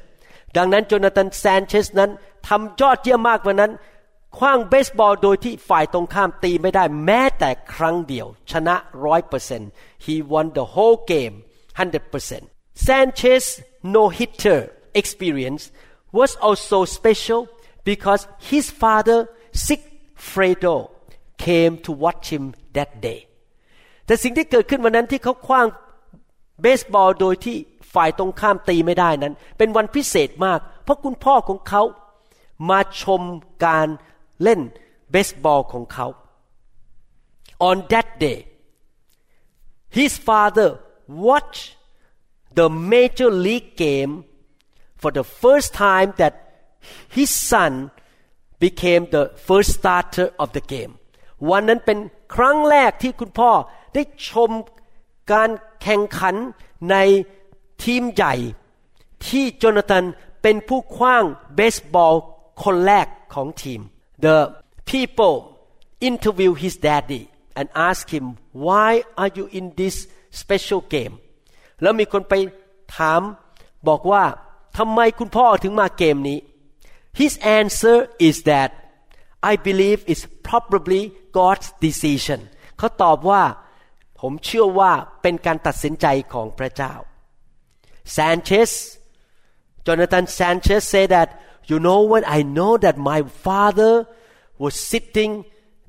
[0.56, 2.10] ดังนั้นโจนาธานแซนเชสนั้น
[2.48, 3.72] ทำยอดเยี่ยมมากวันนั้น
[4.38, 9.70] คว้างเบสบอลโดยที่ฝ่ายตรงข้ามตีไม่ได้แม้แต่ครั้งเดียว ชนะร้อยเปอร์เซ็นต์
[10.04, 11.36] he won the whole game
[12.06, 13.44] 100% Sanchez
[13.96, 14.60] no hitter
[15.00, 15.62] experience
[16.18, 17.40] was also special
[17.90, 19.18] because his father
[19.66, 20.76] Sigfredo
[21.44, 22.44] came to watch him
[22.76, 23.20] that day
[24.06, 25.66] แต่สิ่งที่เกิดขึ้นวันนั้นที่เขาคว้าง
[26.62, 27.56] เบสบอลโดยที่
[27.94, 31.82] ฝ่ายตรงข้ามตีไม่ได้นั้น เป็นวันพิเศษมาก เพราะคุณพ่อของเขา
[32.70, 33.22] มาชม
[33.64, 33.88] การ
[34.42, 34.60] เล่น
[35.10, 36.06] เบสบอลของเขา
[37.68, 38.38] on that day
[39.98, 40.70] his father
[41.28, 41.64] watched
[42.58, 44.12] the major league game
[45.00, 46.34] for the first time that
[47.16, 47.72] his son
[48.64, 50.92] became the first starter of the game
[51.50, 51.98] วันนั้นเป็น
[52.34, 53.50] ครั้งแรกที่คุณพ่อ
[53.94, 54.50] ได้ชม
[55.32, 55.50] การ
[55.82, 56.34] แข่งขัน
[56.90, 56.96] ใน
[57.84, 58.34] ทีมใหญ่
[59.26, 60.04] ที่โจนาธาน
[60.42, 61.24] เป็นผู้คว้าง
[61.54, 62.14] เบสบอล
[62.62, 63.80] คนแรกของทีม
[64.25, 64.37] The
[64.91, 65.35] people
[66.09, 67.23] interview his daddy
[67.57, 68.25] and ask him
[68.67, 69.95] why are you in this
[70.41, 71.15] special game
[71.81, 72.33] แล้วมีคนไป
[72.97, 73.21] ถาม
[73.87, 74.23] บอกว่า
[74.77, 76.39] ทำไมคุณพ่อถึงมาเกมนี้
[77.19, 77.97] His answer
[78.27, 78.69] is that
[79.51, 81.01] I believe it's probably
[81.37, 82.39] God's decision
[82.77, 83.43] เขาตอบว่า
[84.19, 86.93] ผมเชื่อว่าเป็นการตัดสินใจของพระเจ้า
[88.15, 88.71] Sanchez
[89.85, 91.29] Jonathan Sanchez said that
[91.70, 93.92] you know when I know that my father
[94.62, 95.32] was sitting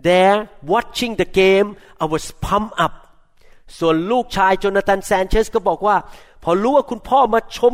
[0.10, 0.38] there
[0.74, 1.68] watching the game
[2.04, 2.94] I was pumped up
[3.80, 5.96] ส่วนลูกชายโจนาธานแซนเชสก็บอกว่า
[6.44, 7.74] พอรู้ว่าคุณพ่อมาชม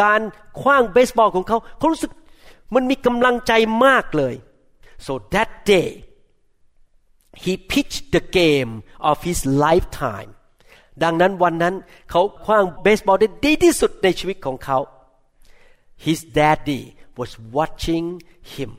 [0.00, 0.20] การ
[0.60, 2.12] คว้างเบสบอลของเขาเขารู้สึก
[2.74, 3.52] มันมีกำลังใจ
[3.84, 4.34] มากเลย
[5.06, 5.90] so that day
[7.42, 8.72] he pitched the game
[9.10, 10.30] of his lifetime
[11.02, 11.74] ดังนั้นวันนั้น
[12.10, 14.78] เขาคว้างเบสบอลได้ดีที่สุดในชีวิตของเขา
[16.04, 16.80] his daddy
[17.19, 18.05] was watching
[18.53, 18.71] him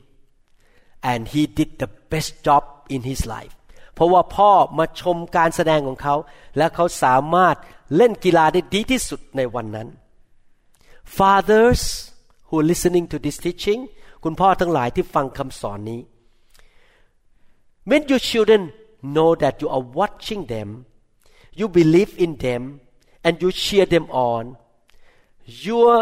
[1.11, 3.55] and he did the best job in his life
[3.97, 6.15] พ ราะว่าพ่อมาชมการแสดงของเขา
[6.57, 7.57] และเขาสามารถ
[7.97, 9.89] เล่นกีฬาได้ดีที่สุดในวันนั้น
[11.17, 11.83] Fathers
[12.47, 13.81] who are listening to this teaching
[14.25, 16.01] คุณพ่อทั้งหลายที่ฟังคำสอนนี้
[17.91, 18.63] When your children
[19.15, 20.69] know that you are watching them
[21.59, 22.63] you believe in them
[23.27, 24.43] and you cheer them on
[25.67, 25.93] your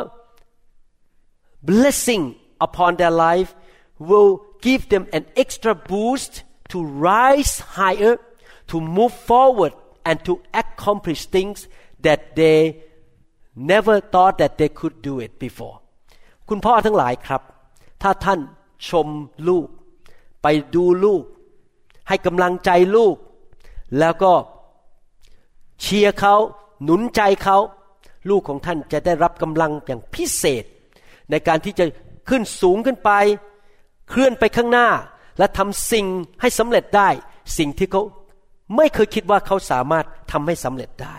[1.61, 3.55] blessing upon their life
[3.99, 8.17] will give them an extra boost to rise higher
[8.67, 9.73] to move forward
[10.05, 11.67] and to accomplish things
[12.01, 12.83] that they
[13.55, 15.75] never thought that they could do it before
[16.49, 17.41] คุณพ่อทั้งหลายครับ
[18.01, 18.39] ถ้าท่าน
[18.89, 19.07] ชม
[19.47, 19.67] ลูก
[20.41, 21.23] ไปดูลูก
[22.07, 23.15] ให้กำลังใจลูก
[23.99, 24.33] แล้วก็
[25.81, 26.35] เชียร์เขา
[26.83, 27.57] หนุนใจเขา
[28.29, 30.63] ลูกของท่านจะได้รับกำลังอย่างพิเศษ
[31.31, 31.85] ในการที่จะ
[32.29, 33.11] ขึ้นสูงขึ้นไป
[34.09, 34.89] เคลื่อนไปข้างหน้า
[35.37, 36.05] และทำสิ่ง
[36.41, 37.09] ให้สำเร็จได้
[37.57, 38.01] สิ่งที่เขา
[38.75, 41.17] ไม่เคยคิดว่าเขาสามารถทำให้สำเร็จได้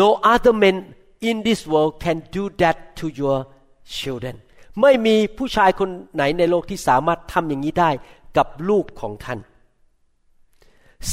[0.00, 0.76] No other man
[1.28, 3.38] in this world can do that to your
[3.98, 4.36] children
[4.80, 7.90] ไม่มีผู้ชายคนไหนในโลกที่สามารถทำอย่างนี้ได้
[8.36, 9.40] กับลูกของท่าน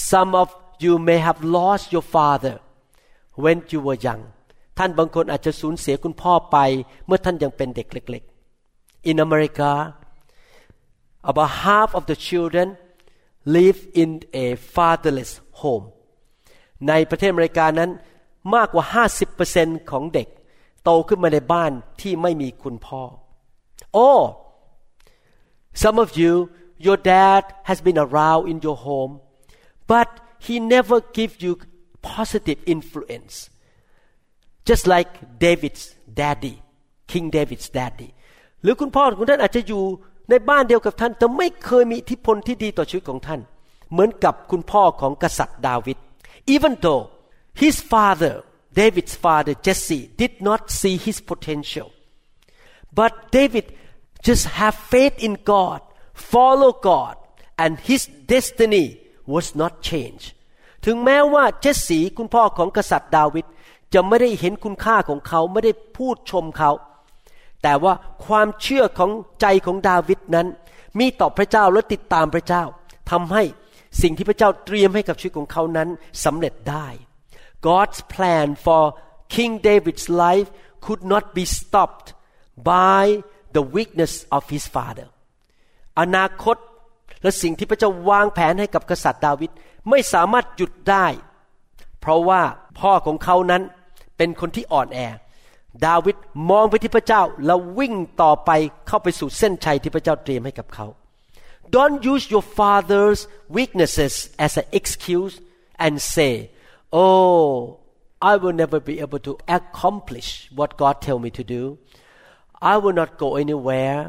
[0.09, 0.49] Some of
[0.83, 2.55] you may have lost your father
[3.43, 4.23] when you were young
[4.79, 6.57] ท่านบางคนอาจจะสูญเสียคุณพ่อไป
[7.05, 8.23] เมื่อท่านยังเป็นเด็กเล็ก
[8.65, 9.71] ๆ In America
[11.31, 12.67] about half of the children
[13.55, 14.09] live in
[14.43, 15.85] a fatherless home
[16.87, 17.91] ในประเทศอเมริกานั้น
[18.55, 18.85] มากกว่า
[19.37, 20.27] 50%ของเด็ก
[20.83, 23.03] โตขึ้นมาในบ้านที่ไม่มีคุณพ่อ
[24.07, 24.19] Or
[25.83, 26.33] some of you
[26.85, 29.13] your dad has been around in your home
[29.91, 30.09] but
[30.45, 31.51] he never give you
[32.15, 33.35] positive influence
[34.68, 35.10] just like
[35.44, 35.84] David's
[36.20, 36.54] daddy
[37.10, 38.08] King David's daddy
[38.62, 39.82] หรือคุณพ่อของท่านอาจจะอยู่
[40.30, 43.40] ในบ้านเดียวกับท่าน แต่ไม่เคยมีอิทธิพลที่ดีต่อชีวิตของท่าน
[43.92, 45.98] เหมือนกับคุณพ่อของกษัตริย์ดาวิด
[46.54, 47.04] even though
[47.62, 48.34] his father
[48.80, 51.88] David's father Jesse did not see his potential
[52.98, 53.66] but David
[54.26, 55.80] just have faith in God
[56.32, 57.14] follow God
[57.62, 58.86] and his destiny
[59.34, 60.28] was not changed
[60.84, 63.46] ถึงแม้ว่าเจสสีคุณพ่อของกษัตริย์ดาวิด
[63.93, 66.71] จะไม่ได้เห็นคุณค่าของเขาไม่ได้พูดชมเขา
[67.63, 67.93] แต่ว่า
[68.25, 70.47] ความเชื่อของใจของดาวิดนั้น
[70.99, 72.63] มีต่อพระเจ้าและติดตามพระเจ้า
[73.11, 73.43] ทำให้
[74.01, 75.89] สิ่งที่พระเจ้าเตรียมให้กับชีวิตของเขานั้น
[76.25, 76.87] สำเร็จได้
[77.67, 78.83] God's plan for
[79.35, 80.47] King David's life
[80.85, 82.07] could not be stopped
[82.71, 83.03] by
[83.55, 85.07] the weakness of his father
[85.99, 86.57] อนาคต
[87.21, 89.51] และสิ่งที่พระเจ้าวางแผนให้กับกษัตริย์ดาวิด
[89.89, 91.07] ไม่สามารถหยุดได้
[91.99, 92.41] เพราะว่า
[92.79, 93.63] พ่อของเขานั้น
[94.19, 94.99] เป็นคนที่อ่อนแอ
[95.85, 96.15] ดาวิด
[96.49, 98.51] มองไปที่พระเจ้า แล้ววิ่งต่อไป
[98.87, 100.87] เข้าไปสู่เส้นชัยที่พระเจ้าเตรียมให้กับเขา
[101.75, 103.19] Don't use your father's
[103.57, 104.13] weaknesses
[104.45, 105.35] as an excuse
[105.85, 106.33] and say
[107.03, 107.45] oh
[108.31, 111.63] I will never be able to accomplish what God tell me to do
[112.73, 113.99] I will not go anywhere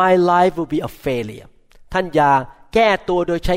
[0.00, 1.48] my life will be a failure
[1.92, 2.32] ท่านอย่า
[2.74, 3.54] แก้ตัวโดยใช้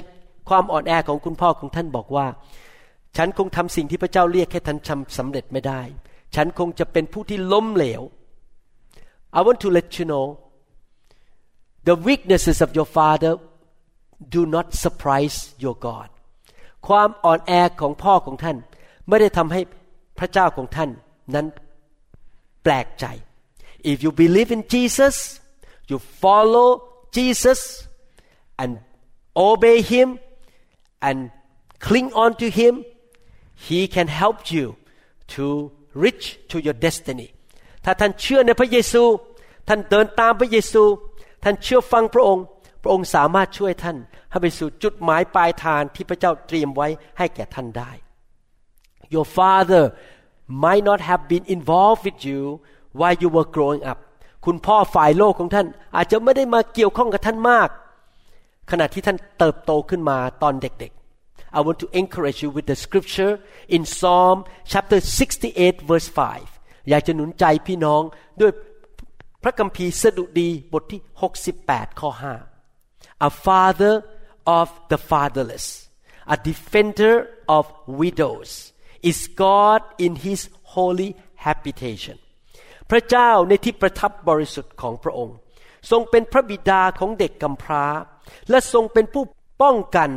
[0.50, 2.26] ความอ่อนแอของคุณพ่อของท่านบอกว่า
[3.18, 5.82] ฉันคงทำสิ่งที่พระเจ้าเรียกให้ท่านทำสำเร็จไม่ได้
[6.36, 8.02] ฉันคงจะเป็นผู้ที่ล้มเหลว
[9.38, 10.26] I want to let you know
[11.90, 13.34] the weaknesses of your father
[14.36, 16.10] do not surprise your God
[16.88, 18.58] ความอ่อนแอของพ่อของท่าน
[19.08, 19.62] ไม่ได้ทำให้
[20.20, 20.90] พระเจ้าของท่าน
[21.36, 21.48] นั้น
[22.64, 23.06] แปลกใจ
[23.92, 25.16] if you believe in Jesus
[25.90, 26.70] you follow
[27.18, 27.60] Jesus
[28.62, 28.72] and
[29.50, 30.08] obey him
[31.08, 31.18] and
[31.86, 32.74] cling on to him
[33.68, 34.66] he can help you
[35.34, 35.46] to
[36.04, 37.28] reach to your destiny
[37.86, 39.04] ถ้าท่านเชื่อในพระเยซู
[39.68, 40.84] ท่านเดินตามพระเยซู
[41.44, 42.44] ท่านเชื่อฟังพระองค์
[42.84, 43.98] พระองค์สามารถช่วยท่าน
[44.32, 47.92] ให้ไปสู่จุดหมายปลายทางที่พระเจ้าเตรียมไว้ให้แก่ท่านได้
[49.14, 49.84] Your father
[50.64, 52.42] might not have been involved with you
[53.00, 54.00] while you were growing up
[54.46, 57.70] คุณพ่อฝ่ายโลกของท่านอาจจะไม่ได้มาเกี่ยวข้องกับท่านมาก
[58.72, 61.03] ขณะที่ท่านเติบโตขึ้นมาตอนเด็กๆ
[61.58, 63.34] I want to encourage you with the scripture
[63.76, 64.38] in Psalm
[64.72, 66.10] chapter 68 verse
[66.50, 68.02] 5 อยากจะหนุนใจพี่น้อง
[68.42, 68.52] ด้วย
[69.44, 71.02] พระคัมภีร์สดุดีบทที่
[71.50, 72.10] 68 ข้อ
[72.70, 73.94] 5 A father
[74.60, 75.68] of the fatherless
[76.36, 77.16] a defender
[77.48, 80.42] of widows is God in his
[80.74, 81.10] holy
[81.46, 82.18] habitation
[82.90, 85.38] พระเจ้าในที่ประทับบริสุทธิ์ของพระองค์
[85.92, 87.86] ทรงเป็นพระบิดาของเด็กกำพร้า
[88.50, 89.24] และทรงเป็นผู้
[89.62, 90.10] ป้องกัน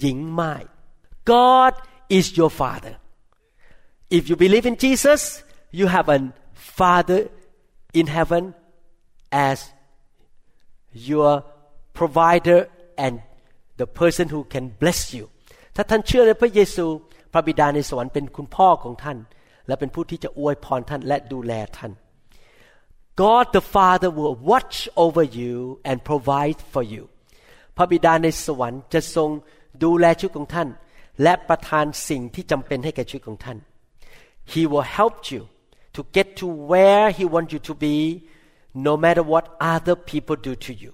[0.00, 0.54] หญิงไม้
[1.32, 1.72] God
[2.18, 2.94] is your father
[4.16, 5.22] if you believe in Jesus
[5.78, 6.18] you have a
[6.80, 7.20] father
[8.00, 8.42] in heaven
[9.50, 9.58] as
[11.10, 11.30] your
[11.98, 12.60] provider
[13.04, 13.28] and the
[13.80, 15.24] the person who can bless you
[15.76, 16.86] ถ้าท่านเชื่อในพระเยซู
[17.32, 19.18] พระบิดาในสวรรค์เป็นคุณพ่อของท่าน
[19.66, 21.92] และเป็นผู้ที่จะอวยพรท่านและดูแลท่าน
[23.22, 25.54] God the Father will watch over you
[25.90, 27.02] and provide for you
[27.76, 29.30] พระบิดาในสวรรค์จะทรง
[29.83, 30.69] ดูแลชีวิตของท่าน
[31.23, 33.57] และประทานสิ่งที่จำเป็นให้แก่ชีวิตของท่าน
[34.51, 35.41] He will help you
[35.95, 37.95] to get to where He wants you to be
[38.87, 40.91] no matter what other people do to you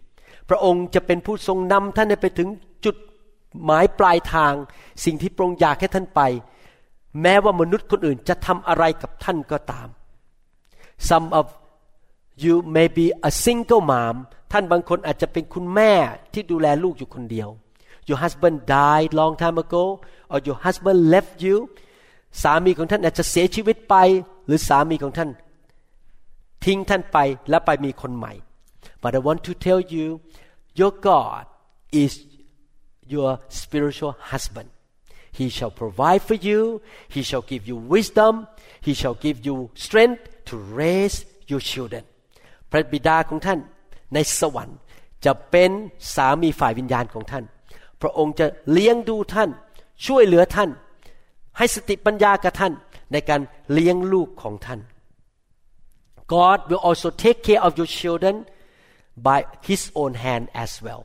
[0.49, 2.49] พระองค์จะเป็นผู้ทรงนำท่านไปถึง
[2.85, 2.95] จุด
[3.63, 4.53] หมายปลายทาง
[5.05, 6.21] สิ่งที่พระองค์อยากให้ท่านไป
[7.21, 9.87] แม้ว่ามนุษย์คนอื่นจะทำอะไรกับท่านก็ตาม
[11.09, 11.45] some of
[12.43, 14.15] you may be a single mom
[14.51, 15.91] ท่านบางคนอาจจะเป็นคุณแม่
[16.33, 17.49] ที่ดูแลลูกอยู่คนเดียว
[18.08, 19.84] your husband died long time ago
[20.32, 21.56] or your husband left you
[22.42, 23.94] สามีของท่านอาจจะเสียชีวิตไป
[24.46, 25.30] หรือสามีของท่าน
[26.64, 27.18] ทิ้งท่านไป
[27.50, 28.32] แล้วไปมีคนใหม่
[29.02, 30.06] but I want to tell you
[30.80, 31.42] your God
[32.02, 32.12] is
[33.14, 34.68] your spiritual husband
[35.38, 36.60] He shall provide for you
[37.14, 38.32] He shall give you wisdom
[38.86, 41.16] He shall give you strength to raise
[41.50, 42.04] your children
[42.70, 43.58] พระบิดาของท่าน
[44.14, 44.78] ในสวรรค์
[45.24, 45.70] จะเป็น
[46.14, 47.44] สามีฝ่ายวิญญาณของท่าน
[48.01, 49.49] พระองค์จะเลี้ยงดูท่าน
[50.05, 50.69] ช่วยเหลือท่าน
[51.57, 52.73] ให้สติปัญญากับท่าน
[53.11, 53.41] ในการ
[53.73, 54.81] เลี้ยงลูกของท่าน
[56.33, 58.35] God will also take care of your children
[59.27, 61.01] by His own hand as well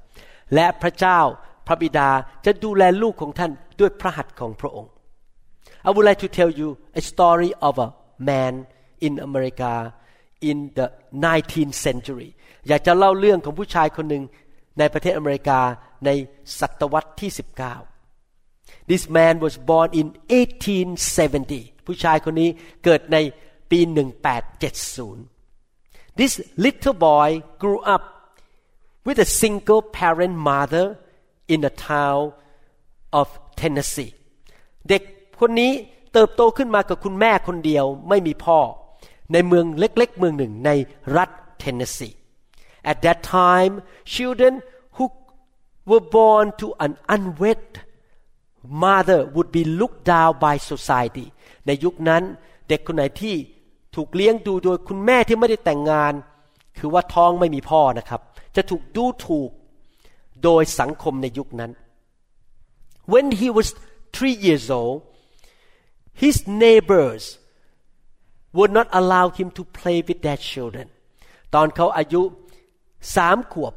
[0.54, 1.20] และพระเจ้า
[1.66, 2.10] พระบิดา
[2.44, 4.90] จะดูแลลูกของท่านด้วยพระหัตถ์ของพระองค์
[5.86, 6.68] I would like to tell you
[7.00, 7.88] a story of a
[8.30, 8.52] man
[9.06, 9.72] in America
[10.50, 10.86] in the
[11.26, 12.28] 19th century
[12.68, 14.22] อยากจะเล่าเรื่องของผู้ชายคนหนึ่ง
[14.78, 15.60] ในประเทศอเมริกา
[16.06, 16.10] ใน
[16.58, 17.30] ศตวรรษที่
[18.10, 20.06] 19 This man was born in
[20.38, 22.50] 1870 ผู้ชายคนนี้
[22.84, 23.16] เกิดใน
[23.70, 23.80] ปี
[24.58, 26.32] 1870 This
[26.64, 27.28] little boy
[27.62, 28.04] grew up
[29.06, 30.86] with a single parent mother
[31.52, 32.22] in the town
[33.20, 33.26] of
[33.60, 34.12] Tennessee
[34.88, 35.02] เด็ก
[35.40, 35.72] คนนี้
[36.12, 38.58] เติบโตขึ้นมากับคุณแม่คนเดียวไม่มีพ่อ
[39.32, 40.70] ในเมืองเล็กๆ เมืองหนึ่งใน
[41.16, 42.10] รัฐเทนเนสซี
[42.91, 43.73] At that time
[44.15, 44.53] children
[44.95, 45.05] who
[45.89, 47.63] were born to an unwed
[48.85, 51.27] mother would be looked down by society
[51.65, 52.23] ในยุคนั้น
[52.67, 53.35] เด็กคนไหนที่
[53.95, 56.13] ถูกเลี้ยงดูโดยคุณแม่ที่ไม่ได้แต่งงาน
[56.77, 58.21] คือว่าท้องไม่มีพ่อนะครับ
[58.55, 59.51] จะถูกดูถูก
[60.43, 61.71] โดยสังคมในยุคนั้น
[63.13, 63.67] When he was
[64.15, 64.97] three years old
[66.23, 67.23] his neighbors
[68.57, 70.87] would not allow him to play with their children
[71.55, 72.21] ตอนเขาอายุ
[73.16, 73.74] สามขวบ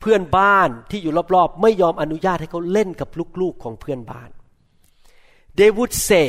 [0.00, 3.08] เพื่อนบ้านที่อยู่รอบๆ ไม่ยอมอนุญาตให้เขาเล่นกับ
[3.40, 4.30] ลูกๆของเพื่อนบ้าน
[5.58, 6.26] They would say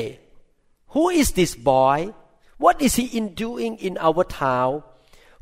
[0.93, 1.97] Who is this boy
[2.63, 4.73] What is he in doing in our town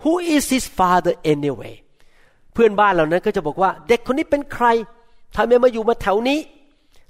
[0.03, 1.75] Who is his father anyway
[2.53, 4.65] เพื่อนบ้านเหล่านั้นก็จะบอกว่า เด็กคนนี้เป็นใคร
[5.35, 6.39] ทำไมมาอยู่มาแถวนี้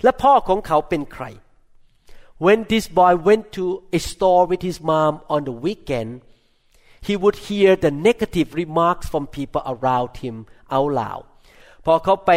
[0.04, 1.26] และพ่อของเขาเป็นใคร
[2.46, 3.66] When this boy went to
[3.98, 6.12] a store with his mom on the weekend
[7.08, 10.36] he would hear the negative remarks from people around him
[10.76, 11.24] out loud
[11.86, 12.32] พอเขาไป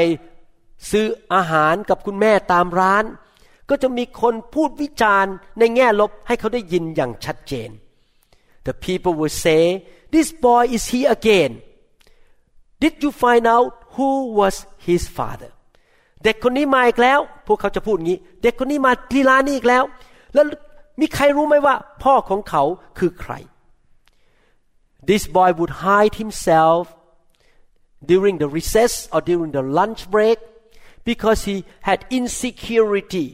[0.90, 3.05] ซื้ออาหารกับคุณแม่ตามร้าน
[3.70, 7.70] ก็จะมีคนพูดวิจารณ์ในแง่ลบให้เขาได้ยินอย่างชัดเจน
[8.66, 9.62] The people would say
[10.14, 11.52] this boy is here again
[12.83, 14.55] Did you find out who was
[14.87, 15.50] his father
[16.24, 19.85] เด็กคนนี้มาอีกแล้ว พวกเขาจะพูดงี้ เด็กคนนี้มาที่ร้านนี้อีกแล้ว
[20.35, 20.44] แล้ว
[21.00, 22.62] มีใครรู้ไหมว่า พ่อของเขา
[22.98, 23.33] คือใคร
[25.10, 26.84] This boy would hide himself
[28.12, 30.39] during the recess or during the lunch break
[31.10, 33.28] because he had insecurity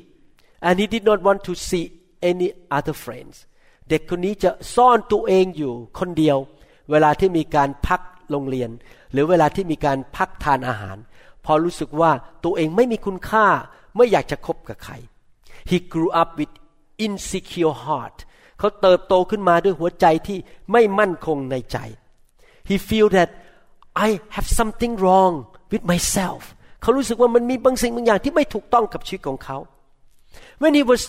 [0.61, 1.85] and he did not want to see
[2.31, 3.35] any other friends
[3.89, 6.37] เด็กคนนี้จะซ่อนตัวเองอยู่คนเดียว
[6.91, 8.69] เวลาที่มีการพักโรงเรียน
[9.11, 10.97] หรือเวลาที่มีการพักทานอาหาร
[11.45, 12.11] พอรู้สึกว่า
[12.43, 13.47] ตัวเองไม่มีคุณค่า
[13.95, 14.93] ไม่อยากจะคบกับใคร
[15.69, 16.53] he grew up with
[17.05, 18.17] insecure heart
[18.58, 20.38] เขาเติบโตขึ้นมาด้วยหัวใจที่
[20.72, 21.78] ไม่มั่นคงในใจ
[22.68, 23.30] he feel that
[24.06, 25.34] I have something wrong
[25.72, 26.42] with myself
[26.82, 29.56] เขารู้สึกว่ามันมีบางสิ่งบางอย่างที่ไม่ถูกต้องกับชีวิตของเขา
[30.60, 31.02] when he was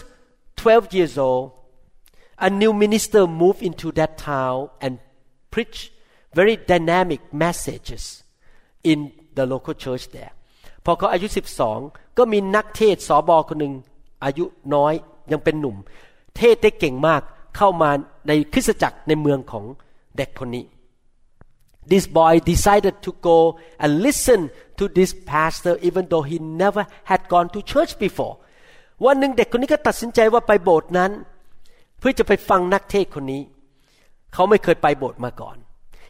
[0.60, 1.46] 12 years old
[2.48, 4.94] a new minister moved into that town and
[5.54, 5.84] preached
[6.38, 8.04] very dynamic messages
[8.92, 9.00] in
[9.38, 10.34] the local church there
[10.86, 11.28] พอเขาอายุ
[11.74, 13.74] 12 ก็มีนักเทศสอบอคนหนึ่ง
[14.24, 14.94] อายุน้อย
[15.32, 15.76] ยังเป็นหนุ่ม
[16.38, 17.22] เทศได้เก่งมาก
[17.58, 17.90] เข้ามา
[18.28, 19.66] ในคริสตจักรในเมืองของ
[20.18, 20.66] เด็กคนนี้
[21.92, 23.40] This boy decided to go
[23.84, 24.42] and listen
[24.80, 28.36] to this pastor even though he never had gone to church before
[29.06, 31.12] วันหนึ่งเด็กคนนี้ก็ตัดสินใจว่าไปโบสถ์นั้น
[32.00, 33.42] เพื่อจะไปฟังนักเทศคนนี้
[34.34, 35.58] เขาไม่เคยไปโบสถ์มาก่อน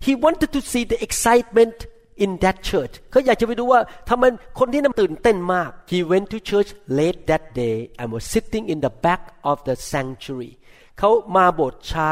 [0.05, 1.77] He wanted to see the excitement
[2.24, 4.24] in that church เขาอยากจะไปดูว่าทำไม
[4.58, 9.74] คนที่นั่นตื่นเต้นมาก he went to church late that day and was sitting in the back of the
[9.92, 10.52] sanctuary
[10.98, 12.10] เขามาโบสถ์ช้า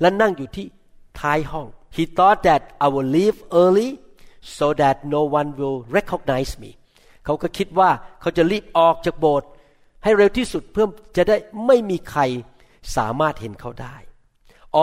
[0.00, 0.66] และนั่งอยู่ที่
[1.20, 3.90] ท้ายห้อง he thought that I will leave early
[4.58, 6.70] so that no one will recognize me
[7.24, 7.90] เขาก็คิดว่า
[8.20, 9.48] เขาจะรีบออกจากโบสถ์
[10.04, 10.86] ให้เร็วที่สุดเพื่อ
[11.16, 11.36] จะได้
[11.66, 12.20] ไม่มีใคร
[12.96, 13.96] สามารถเห็นเขาได้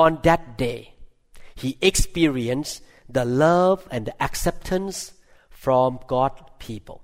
[0.02, 0.80] on that day
[1.62, 2.76] he experienced
[3.17, 4.99] the love and the acceptance
[5.65, 6.33] from God
[6.65, 6.99] people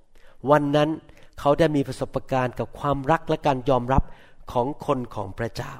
[0.50, 0.90] วันนั้น
[1.38, 4.02] เขาได้มีประสบการณ์กับความรักและการยอมรับ
[4.52, 5.74] ของคนของพระเจ้า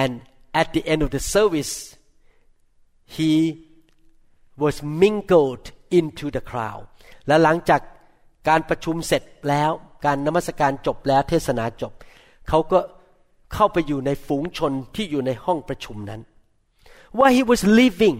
[0.00, 0.12] and
[0.60, 1.74] at the end of the service
[3.16, 3.32] he
[4.62, 5.64] was mingled
[5.98, 6.82] into the crowd
[7.26, 7.80] และหลังจาก
[8.48, 9.70] การประชุมเสร็จแล้ว
[10.04, 11.92] การนมัสการจบแล้วเทศนาจบ
[12.48, 12.78] เขาก็
[13.54, 16.20] เข้าไปอยู่ในฝูงชนที่อยู่ในห้องประชุมนั้น
[17.18, 18.16] While he was leaving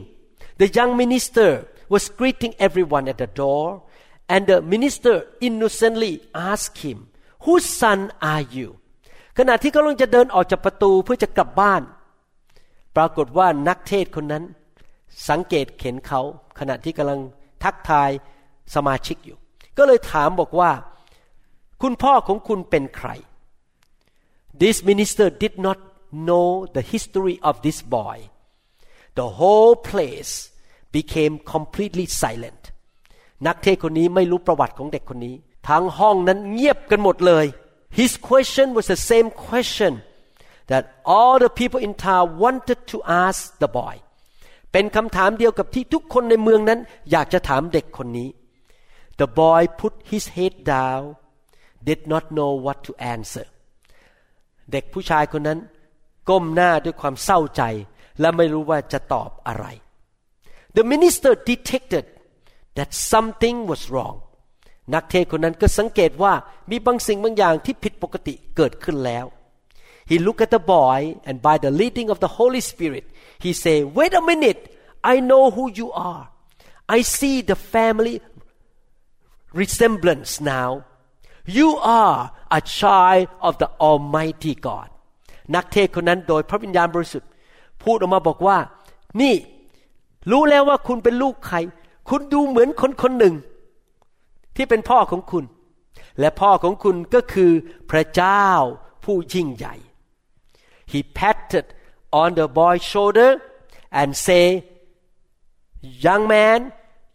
[0.61, 1.51] the young minister
[1.95, 3.65] was greeting everyone at the door
[4.33, 5.15] and the minister
[5.49, 6.13] innocently
[6.51, 6.99] asked him
[7.47, 7.99] whose son
[8.33, 8.69] are you
[9.39, 11.83] ขณะที่เขากำลังจะเดินออกจากประตูเพื่อจะกลับบ้าน
[12.97, 14.45] ปรากฏว่านักเทศคนนั้น
[15.29, 16.21] สังเกตเข็นเขา
[16.59, 17.21] ขณะที่กำลัง
[17.65, 18.11] ทักทาย
[18.75, 19.39] สมาชิกอยู่
[19.79, 20.71] ก็เลยถามบอกว่า
[21.83, 23.09] คุณพ่อของคุณเป็นใคร
[24.63, 25.79] This minister did not
[26.27, 28.17] know the history of this boy
[29.19, 30.33] the whole place
[30.97, 32.63] became completely silent
[33.47, 35.37] นักเทศคนนี้ไม่รู้ประวัติของเด็กคนนี้
[35.69, 37.47] ทั้งห้องนั้นเงียบกันหมดเลย
[38.01, 39.93] His question was the same question
[40.71, 40.85] that
[41.15, 43.95] all the people in town wanted to ask the boy
[44.73, 46.81] เป็นคำถามเดียวกับที่ทุกคนในเมืองนั้น
[47.11, 48.29] อยากจะถามเด็กคนนี้
[49.21, 51.03] The boy put his head down
[51.89, 53.47] did not know what to answer
[54.73, 55.59] เด็กผู้ชายคนนั้น
[56.29, 57.63] ก้มหน้าด้วยความเศร้าใจ
[58.20, 59.66] และไม่รู้ว่าจะตอบอะไร
[60.78, 62.06] The minister detected
[62.78, 64.18] that something was wrong
[64.94, 66.34] นักเทศคนนั้นก็สังเกตว่า
[66.70, 69.26] มีบางสิ่งบางอย่างที่ผิดปกติเกิดขึ้นแล้ว
[70.10, 73.06] He looked at the boy and by the leading of the Holy Spirit
[73.44, 74.62] he said wait a minute
[75.14, 76.24] I know who you are
[76.98, 78.16] I see the family
[79.62, 80.70] resemblance now
[81.58, 81.70] you
[82.02, 82.20] are
[82.60, 84.90] a child of the Almighty God
[85.56, 87.29] นักเทศคนนั้นโดยพระวิญญาณบริสุทธิ์
[87.83, 88.59] พูดออกมาบอกว่า
[89.21, 89.35] นี่
[90.31, 91.57] รู้แล้วว่าคุณเป็นลูกใคร
[92.09, 93.35] คุณดูเหมือนคนคนหนึ่ง
[94.57, 95.45] ที่เป็นพ่อของคุณ
[96.21, 97.53] และพ่อของคุณก็คือ
[97.91, 98.47] พระเจ้า
[99.05, 99.75] ผู้ยิ่งใหญ่
[100.93, 101.67] He patted
[102.21, 103.31] on the boy's shoulder
[104.01, 104.45] and say
[106.07, 106.61] young man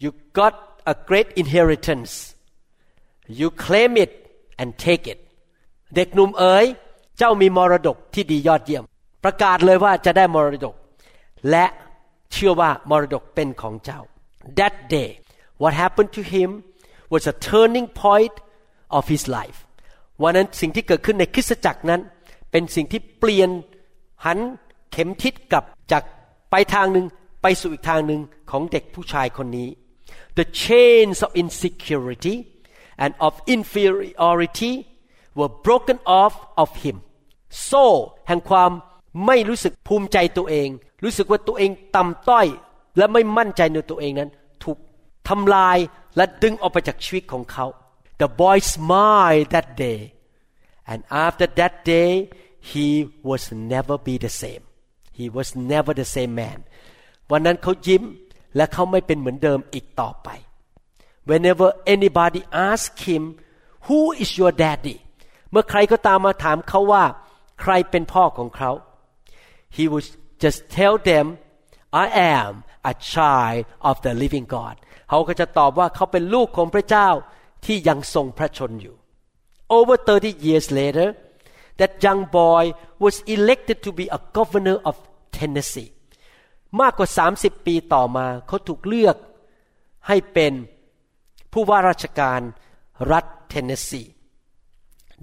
[0.04, 0.10] you
[0.40, 0.56] got
[0.92, 2.14] a great inheritance
[3.40, 4.12] you claim it
[4.62, 5.20] and take it
[5.96, 6.66] เด็กหนุ่มเอ๋ย
[7.18, 8.84] เจ้ามีมรดกที่ดียอดเยี่ยม
[9.26, 10.76] ประกาศเลยว่าจะได้มรดก
[11.52, 11.66] และ
[12.32, 14.00] เชื่อว่ามรดกเป็นของเจ้า
[14.60, 15.10] that day
[15.62, 16.50] what happened to him
[17.14, 18.36] was a turning point
[18.98, 19.60] of his life
[20.22, 22.02] วันนั้นสิ่งที่เกิดขึ้นในคริสตจักรนั้น
[22.52, 23.50] เป็นสิ่งที่เปลี่ยน
[24.26, 24.40] หัน
[24.92, 26.04] เข็มทิศกลับจาก
[26.52, 27.06] ไปทางหนึ่ง
[27.42, 28.22] ไปสู่อีกทางหนึ่ง
[28.52, 29.70] ของเด็กผู้ชายคนนี้
[30.40, 32.36] the chains of insecurity
[33.04, 34.74] and of inferiority
[35.38, 36.98] were broken off of him
[37.64, 37.86] โซ่
[38.28, 38.72] แห่งความ
[39.26, 40.70] ไม่รู้สึกภูมิใจตัวเอง
[41.04, 42.48] รู้สึกว่าตัวเองต่ำต้อย
[42.98, 44.30] และไม่มั่นใจในตัวเองนั้น
[44.64, 44.78] ถูก
[45.30, 45.78] ทำลาย
[46.18, 47.66] และดึงออกไปจากชีวิตของเขา
[48.22, 50.00] The boy smiled that day
[50.92, 52.12] and after that day
[52.70, 52.88] he
[53.30, 53.42] was
[53.74, 54.64] never be the same
[55.20, 56.60] he was never the same man
[57.32, 58.04] วันนั้นเขายิ้ม
[58.56, 60.30] และเขาไม่เป็นเหมือนเดิมอีกต่อไป
[61.30, 63.24] whenever anybody ask him
[63.86, 64.98] who is your daddy
[65.52, 67.04] เมื่อใครก็ตามมาถามเขาว่า
[67.62, 68.72] ใครเป็นพ่อของเขา
[69.77, 70.07] he would
[70.45, 71.27] just tell them
[72.05, 72.53] I am
[72.93, 74.75] a child of the living God
[75.09, 77.09] เขาก็จะตอบว่าเขาเป็นลูกของพระเจ้า
[77.65, 78.97] ที่ยังทรงพระชนอยู่
[79.79, 81.09] over 30 years later
[81.81, 82.65] that young boy
[83.05, 84.95] was elected to be a governor of
[85.39, 85.91] Tennessee
[86.81, 89.17] มากกว่า 30 ปีต่อมาเขาถูกเลือก
[90.09, 90.53] ให้เป็น
[91.53, 92.41] ผู้ว่าราชการ
[93.13, 94.03] รัฐเทนเนสซี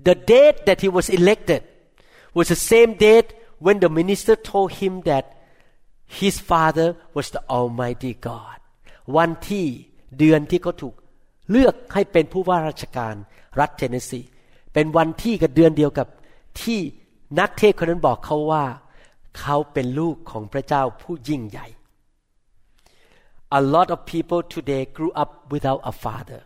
[0.07, 1.61] The date that he was elected
[2.37, 3.29] was the same date
[3.64, 5.24] when the minister told him that
[6.20, 8.58] his father was the Almighty God
[9.16, 9.66] วันที่
[10.18, 10.94] เดือนที่เขาถูก
[11.50, 13.14] เลือกให้เป็นผู้ว่าราชการ
[13.60, 14.20] รัฐเทนเนสซี
[14.74, 16.08] เป็นวันที่กับเดือนเดียวกับ
[16.62, 16.80] ที่
[17.38, 18.64] นักเทศคนนั้นบอกเขาว่า
[19.40, 21.66] เขาเป็นลูกของพระเจ้าผู้ยิ่งใหญ่
[23.58, 26.42] A lot of people today grew up without a father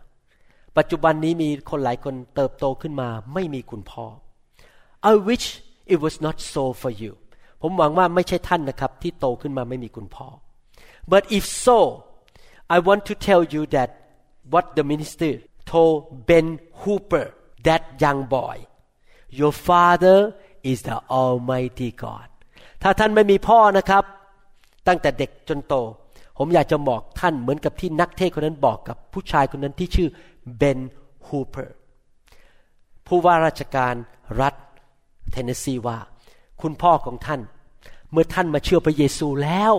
[0.77, 4.05] ปัจจุบันนี้มีคนหลายคนเติบโตขึ้นมาไม่มีคุณพ่อ
[5.11, 5.47] I wish
[5.93, 7.13] it was not so for you
[7.61, 10.27] ผมหวังว่าไม่ใช่ท่านนะครับ ที่โตขึ้นมาไม่มีคุณพ่อ
[11.11, 11.79] but if so
[12.75, 13.89] I want to tell you that
[14.53, 15.33] what the minister
[15.71, 15.97] told
[16.29, 16.47] Ben
[16.81, 17.27] Hooper
[17.67, 18.55] that young boy
[19.39, 20.19] your father
[20.71, 22.27] is the almighty God
[22.83, 24.03] ถ้าท่านไม่มีพ่อนะครับ
[24.87, 25.75] ตั้งแต่เด็กจนโต
[26.37, 30.09] ผมอยากจะบอกท่านเหมือนกับที่นักเทศคนนั้นบอกกับผู้ชายคนนั้นที่ชื่อ
[30.57, 30.79] เบน
[31.27, 31.75] ฮูเปอร์
[33.07, 33.93] ผู้ว่าราชการ
[34.41, 34.53] รัฐ
[35.31, 35.97] เทนเนสซีว่า
[36.61, 37.41] คุณพ่อของท่าน
[38.11, 39.73] เมื่อท่านมาเชื่อพระเยซูแล้ว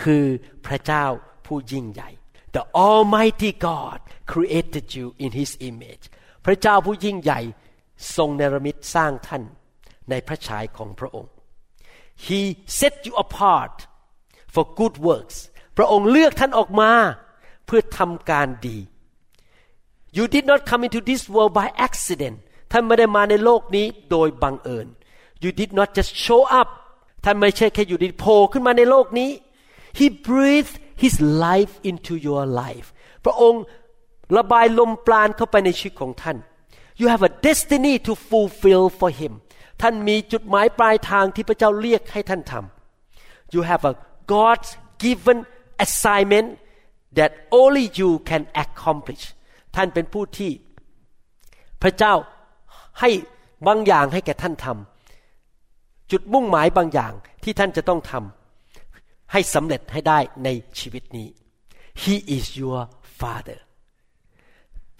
[0.00, 0.24] คือ
[0.66, 1.04] พระเจ้า
[1.46, 2.10] ผู้ยิ่งใหญ่
[2.54, 3.98] The Almighty God
[4.32, 6.04] created you in His image
[6.44, 7.40] พระเจ้าผู้ยิ่งใหญ่
[8.16, 9.42] ทรงเนรมิตสร้างท่าน
[10.10, 11.32] ในพระฉายของพระองค์
[12.26, 12.40] He
[12.78, 13.76] set you apart
[14.54, 15.36] for good works
[15.76, 16.92] พระองค์เลือกท่านออกมา
[17.66, 18.78] เพื่อทำการดี
[20.16, 22.38] You did not come into this world by accident
[22.72, 24.86] ท่านไม่ได้มาในโลกนี้โดยบังเอิญ
[25.44, 26.68] You did not just show up
[27.24, 29.30] ท่านไม่ใช่แค่อยู่ดีโผล่ขึ้นมาในโลกนี้
[29.98, 31.14] He breathed His
[31.46, 32.86] life into your life
[33.24, 33.62] พระองค์
[34.36, 36.36] ระบายลมปราณเข้าไปในชีวิตของท่าน
[37.00, 39.32] You have a destiny to fulfill for Him
[39.82, 43.94] ท่านมีจุดหมายปลายทางที่พระเจ้าเรียกให้ท่านทำ You have a
[44.34, 44.70] God's
[45.04, 45.38] given
[45.84, 46.48] assignment
[47.18, 49.24] that only you can accomplish
[49.76, 50.52] ท่านเป็นผู้ที่
[51.82, 52.14] พระเจ้า
[53.00, 53.10] ให้
[53.66, 61.28] บางอย่างให้แก่ท่านทำจุดมุ่งหมายบางอย่างที่ท่านจะต้องทำให้สำเร็จให้ได้ในชีวิตนี้
[62.02, 62.80] He is your
[63.20, 63.58] Father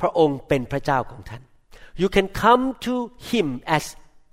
[0.01, 1.43] พระองค์เป็นพระเจ้าของท่าน
[2.03, 2.95] You can come to
[3.31, 3.47] Him
[3.77, 3.85] as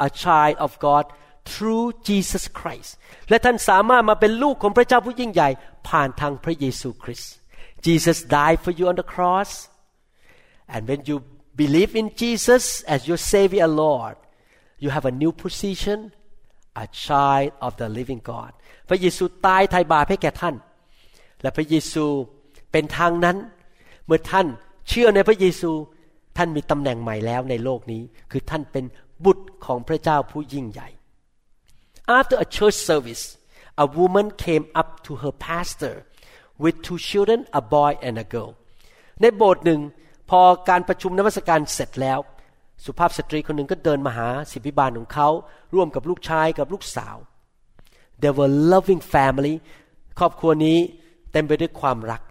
[0.08, 1.06] a child of God
[1.52, 2.92] through Jesus Christ
[3.30, 5.50] และท่านสามารถมาเป็นลูกของพระเจ้าผู้ยิ่งใหญ่
[5.88, 7.32] ผ่านทางพระเยซูคริสต์
[7.86, 9.52] Jesus died for you on the cross
[10.74, 11.18] and when you
[11.61, 14.17] believe in Jesus as your Savior Lord
[14.83, 15.99] you have a new position
[16.85, 18.53] a child of the living God
[18.89, 20.55] พระเยซูตายไถ่บาปให้แก่ท่าน
[21.43, 22.05] และพระเยซู
[22.73, 23.37] เป็นทางนั้น
[24.07, 24.47] เมื่อท่าน
[24.89, 25.73] เชื่อในพระเยซู
[26.37, 28.85] ท่านมีตำแหน่งใหม่แล้วในโลกนี้ คือท่านเป็น
[29.25, 30.89] บุตรของพระเจ้าผู้ยิ่งใหญ่
[32.19, 33.25] After a church service
[33.85, 35.95] a woman came up to her pastor
[36.63, 38.51] with two children a boy and a girl
[39.21, 39.81] ในโบสถ์หนึ่ง
[40.30, 42.20] พอการประชุมนมัสการเสร็จแล้ว
[42.86, 45.30] สุภาพสตรีคนหนึ่งก็เดินมาหาศิบิบาลของเขา
[45.76, 47.18] ร่วมกับลูกชายกับลูกสาว
[48.22, 49.56] They were loving family
[50.20, 50.78] ครอบครัวนี้
[51.32, 52.22] เต็มไปด้วยความรัก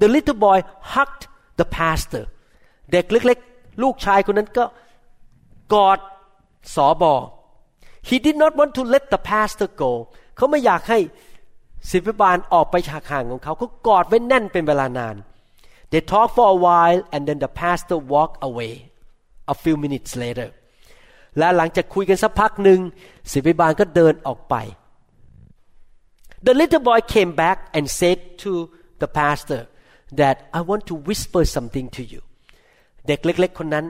[0.00, 0.58] The little boy
[0.92, 1.24] hugged
[1.60, 2.24] the pastor
[2.92, 4.64] เด็กเล็กๆ ลูกชายคนนั้นก็
[5.74, 5.98] กอด
[6.74, 7.14] สอบอ
[8.08, 9.92] He did not want to let the pastor go
[10.36, 10.98] เขาไม่อยากให้
[11.90, 15.16] ศิบิบาลออกไปจากห่างของเขาเขากอดไว้แน่นเป็นเวลานาน
[15.91, 18.73] They talked for a while and then the pastor walked away
[19.53, 20.49] a few minutes later
[21.37, 22.79] และหลังจากคุยกันสักพักหนึ่ง
[23.31, 24.55] ศิบิบาลก็เดินออกไป
[26.45, 28.51] The little boy came back and said to
[29.01, 29.61] the pastor
[30.19, 32.21] that I want to whisper something to you
[33.07, 33.85] เด็กเล็ก ๆ คนนั้น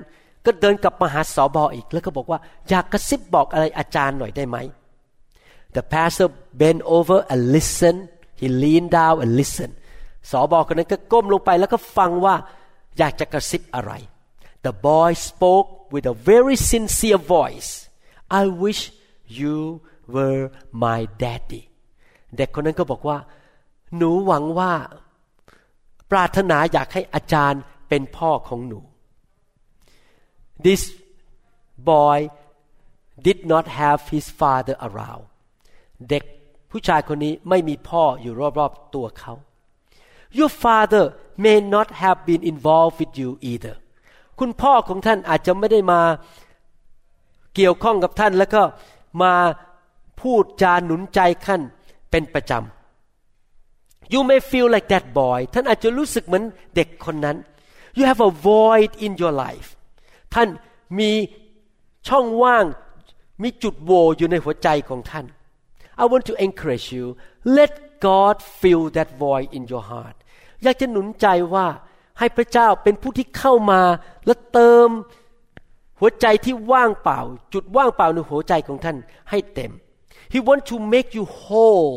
[0.46, 4.58] ก็เดินกลับมาหาสอบออีก แล้วก็บอกว่า อยากกระซิบบอกอะไรอาจารย์หน่อยได้ไหม
[5.76, 6.28] The pastor
[6.62, 8.02] bent over and listened
[8.42, 9.76] he leaned down and listened
[10.31, 12.35] สอบอคนนั้นก็ก้มลงไปแล้วก็ฟังว่า
[12.99, 13.93] อยากจะกระซิบอะไร
[14.67, 17.71] The boy spoke with a very sincere voice
[18.41, 18.81] I wish
[19.41, 19.57] you
[20.15, 20.45] were
[20.85, 21.63] my daddy
[22.37, 23.19] เด็กคนนั้นก็บอกว่า
[23.97, 24.73] หนูหวังว่า
[26.11, 28.81] ปรารถนาอยากให้อาจารย์เป็นพ่อของหนู
[30.65, 30.83] This
[31.91, 32.19] boy
[33.27, 35.25] did not have his father around
[36.11, 36.25] เด็ก
[36.71, 39.35] ผู้ชายคนนี้ไม่มีพ่ออยู่รอบๆตัวเขา
[40.39, 41.05] Your father
[41.45, 43.75] may not have been involved with you either
[44.41, 46.01] คุณพ่อของท่านอาจจะไม่ได้มา
[47.55, 48.63] เกี่ยวข้องกับท่านแล้วก็
[49.23, 49.35] มา
[50.21, 51.61] พูดจาหนุนใจท่าน
[52.11, 56.45] เป็นประจำ You may feel like that boy ท่านอาจจะรู้สึกเหมือน
[56.77, 57.37] เด็กคนนั้น
[57.99, 59.69] You have a void in your life
[60.35, 60.49] ท่าน
[60.99, 61.11] มี
[62.09, 62.65] ช่องว่าง
[63.43, 65.27] มีจุดโหว่อยู่ในหัวใจของท่าน
[66.03, 67.07] I want to encourage you
[67.59, 67.73] let
[68.09, 70.17] God fill that void in your heart
[70.63, 71.67] อยากจะหนุนใจว่า
[72.19, 73.83] ให้พระเจ้าเป็นผู้ที่เข้ามา
[74.27, 74.89] และเติม
[76.01, 77.21] หัวใจที่ว่างเปล่า
[77.53, 78.97] จุดว่างเปล่าในหัวใจของท่าน
[79.31, 79.73] ให้เต็ม
[80.33, 81.97] He wants to make you whole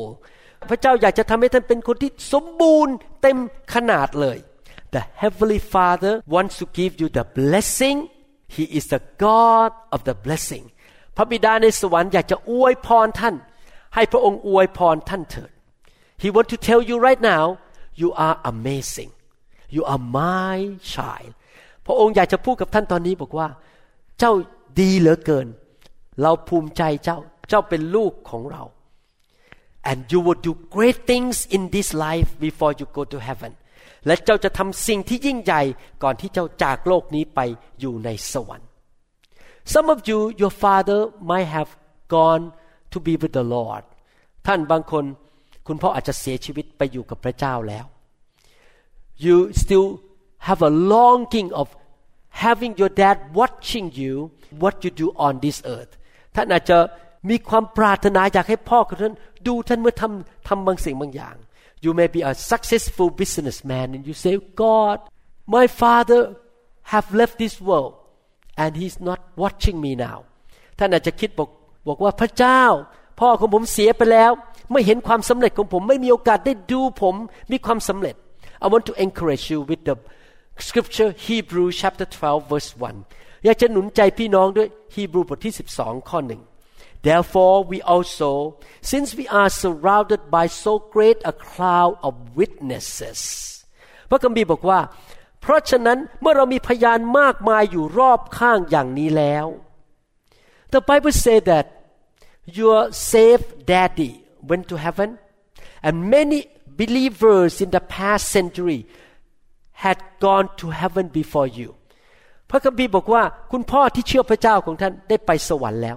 [0.70, 3.38] พระเจ้าอยากจะทำให้ท่านเป็นคนที่สมบูรณ์เต็ม
[3.74, 4.38] ขนาดเลย
[4.96, 7.98] The heavenly Father wants to give you the blessing
[8.56, 10.66] He is the God of the blessing
[11.16, 13.36] พระบิดาในสวรรค์อยากจะอวยพรท่าน
[13.96, 15.52] ให้พระองค์อวยพรท่านเถิด
[16.22, 17.44] He wants to tell you right now
[18.02, 19.12] you are amazing
[19.76, 20.58] you are my
[20.94, 21.32] child
[21.86, 23.48] พระองค์อยากจะพูดกับท่านตอนนี้บอกว่า
[24.20, 24.34] เจ้า
[24.80, 25.48] ดีเหลือเกิน
[26.22, 27.18] เราภูมิใจเจ้า
[27.50, 28.64] เจ้าเป็นลูกของเรา
[29.90, 33.52] and you will do great things in this life before you go to heaven
[34.06, 35.62] และเจ้าจะทำสิ่งที่ยิ่งใหญ่
[36.04, 37.40] ก่อนที่เจ้าจากโลกนี้ไป
[37.80, 38.70] อยู่ในสวรรค์
[39.74, 41.00] Some of you your father
[41.32, 41.72] might have
[42.16, 42.44] gone
[42.92, 43.84] to be with the Lord
[44.48, 45.06] ท่านบางคน
[45.68, 47.86] คุณพ่ออาจจะเสียชีวิตไปอยู่กับพระเจ้าแล้ว
[49.26, 49.88] You still
[50.48, 51.68] have a longing of
[52.44, 54.14] having your dad watching you
[54.64, 55.92] what you do on this earth
[56.36, 56.78] ท่านอาจจะ
[57.30, 59.16] มีความปรารถนาอยากให้พ่อของท่าน
[59.48, 61.36] ดูท่านเมื่อทำทำบางสิ่งบางอย่าง
[61.86, 64.34] You may be a successful businessman and you say
[64.64, 64.98] God
[65.56, 66.22] my father
[66.94, 67.94] have left this world
[68.64, 70.20] and he's not watching me now
[70.80, 71.50] ท่านอาจจะคิดบอก
[71.88, 72.64] บอกว่าพระเจ้า
[73.20, 74.32] พ่อของผมเสียไปแล้ว
[74.72, 77.16] ไม่เห็นความสำเร็จของผม ไม่มีโอกาสได้ดูผม
[77.52, 78.16] มีความสำเร็จ
[78.64, 79.96] I want to encourage you with the
[80.68, 82.72] scripture Hebrew chapter 12 verse
[83.08, 86.42] 1 อยากจะหนุนใจพี่น้องด้วยฮีบรูบทที่ 12 ข้อหนึ่ง
[87.08, 88.32] Therefore we also
[88.92, 93.22] since we are surrounded by so great a cloud of witnesses
[94.10, 94.80] พระคัมภีร์บอกว่า
[95.42, 99.46] เพราะฉะนั้นเมื่อเรามีพยานมากมายอยู่รอบข้างอย่างนี้แล้ว
[100.74, 101.66] The Bible say that
[102.59, 102.81] your
[103.13, 104.13] safe daddy
[104.51, 105.09] went to heaven
[105.87, 106.41] and many
[106.81, 108.81] believers in the past century
[109.85, 111.71] had gone to heaven before you
[112.51, 113.23] พระคัมภีร์บอกว่า
[113.53, 115.97] คุณพ่อที่เชื่อพระเจ้าของท่านได้ไปสวรรค์แล้ว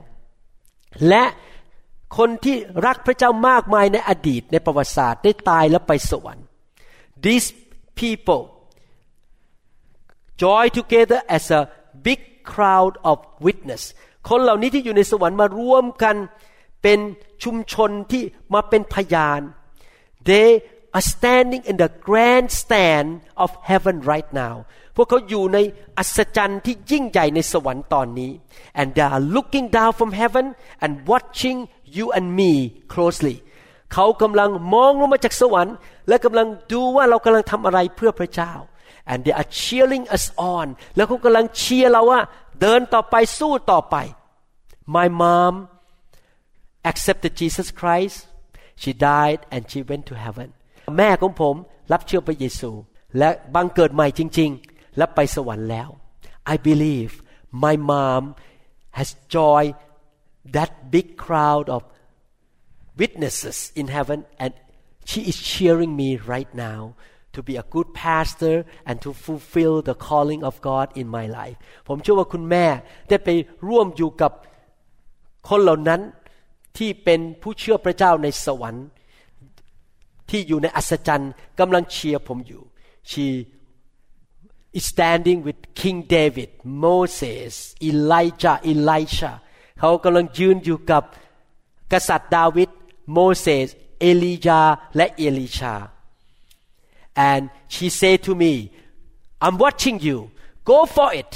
[1.07, 1.23] และ
[2.17, 6.45] คนที่รักพระเจ้ามากมายในอดีตในประวัติศาสตร์ได้ตายแล้วไปสวรรค์
[7.25, 7.47] These
[8.01, 8.43] people
[10.43, 11.61] join together as a
[12.07, 12.19] big
[12.51, 13.83] crowd of witness
[14.28, 16.16] คนเหล่านี้ที่อยู่ในสวรรค์มารวมกัน
[16.82, 16.98] เป็น
[17.44, 18.22] ชุมชนที่
[18.54, 19.40] มาเป็นพยาน
[20.30, 20.48] They
[20.96, 23.08] are standing in the grandstand
[23.44, 24.54] of heaven right now
[24.96, 25.58] พวกเขาอยู่ใน
[25.98, 28.32] อัศจรรย์ที่ยิ่งใหญ่ในสวรรค์ตอนนี้
[28.80, 30.46] and they are looking down from heaven
[30.84, 31.58] and watching
[31.96, 32.52] you and me
[32.92, 33.36] closely
[33.94, 35.74] เขากำลังมองลงมาจากสวรรค์
[36.08, 38.52] และกำลังดูว่าเรากำลังทำอะไรเพื่อพระเจ้า
[39.10, 40.24] and they are cheering us
[40.54, 40.66] on
[40.96, 42.20] แล้วเขากำลังเชียร์เราว่า
[42.61, 43.95] เดินต่อไปสู้ต่อไป
[44.95, 45.53] my mom
[46.89, 48.17] accepted Jesus Christ
[48.81, 50.47] she died and she went to heaven
[50.97, 51.55] แม่ของผม
[51.91, 52.71] รับเชื่อพระเยซู
[53.17, 55.89] และบังเกิดใหม่จริง ๆ และไปสวรรค์แล้ว
[56.53, 57.11] I believe
[57.65, 58.23] my mom
[58.97, 59.75] has joined
[60.55, 61.81] that big crowd of
[63.01, 64.51] witnesses in heaven and
[65.09, 66.79] she is cheering me right now
[67.36, 68.56] To be a good pastor
[68.88, 71.56] and to fulfill the calling of God in my life
[71.88, 72.66] ผมเชื่อว่าคุณแม่
[73.08, 73.28] ได้ไป
[73.68, 74.32] ร่วมอยู่กับ
[75.48, 76.00] คนเหล่านั้น
[76.78, 78.86] ที่เป็นผู้เชื่อพระเจ้าในสวรรค์
[80.30, 82.62] ที่อยู่ในอัศจรรย์กำลังเชียร์ผมอยู่
[83.10, 83.26] she
[84.78, 86.50] is standing with King David
[86.84, 87.52] Moses
[87.90, 89.32] Elijah Elisha
[89.80, 91.02] เขากำลังยืนอยู่กับ
[91.92, 92.70] กษัตริย์ดาวิด
[93.12, 93.68] โมเสส
[94.00, 94.62] เอลียา
[94.96, 95.74] และเอลิชา
[97.29, 97.41] and
[97.73, 98.53] she said to me
[99.45, 100.17] I'm watching you
[100.71, 101.31] go for it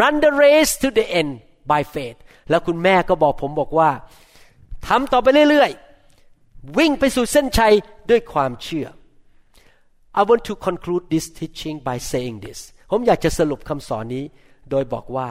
[0.00, 1.32] run the race to the end
[1.72, 2.18] by faith
[2.50, 3.90] แล้วคุณแม่ก็บอกผมบอกว่า
[4.86, 7.74] ทำต่อไปเรื่อยๆ วิ่งไปสู่เส้นชัย
[8.10, 8.88] ด้วยความเชื่อ
[10.18, 12.58] I want to conclude this teaching by saying this
[12.90, 14.24] ผมอยากจะสรุปคำสอนนี้
[14.70, 15.28] โดยบอกว่า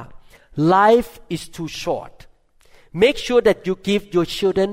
[0.78, 2.16] life is too short
[3.04, 4.70] make sure that you give your children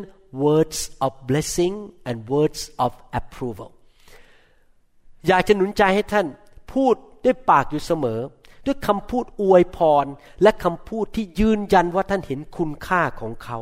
[0.47, 1.75] words of blessing
[2.09, 3.71] and words of approval
[5.28, 6.28] อยากจะหนุนใจให้ท่าน
[6.74, 6.96] พูด
[7.26, 8.20] ด้วยปากอยู่เสมอ
[8.66, 10.06] ด้วยคำพูดอวยพร
[10.42, 13.60] และคำพูดที่ยืนยันว่าท่านเห็นคุณค่าของเขา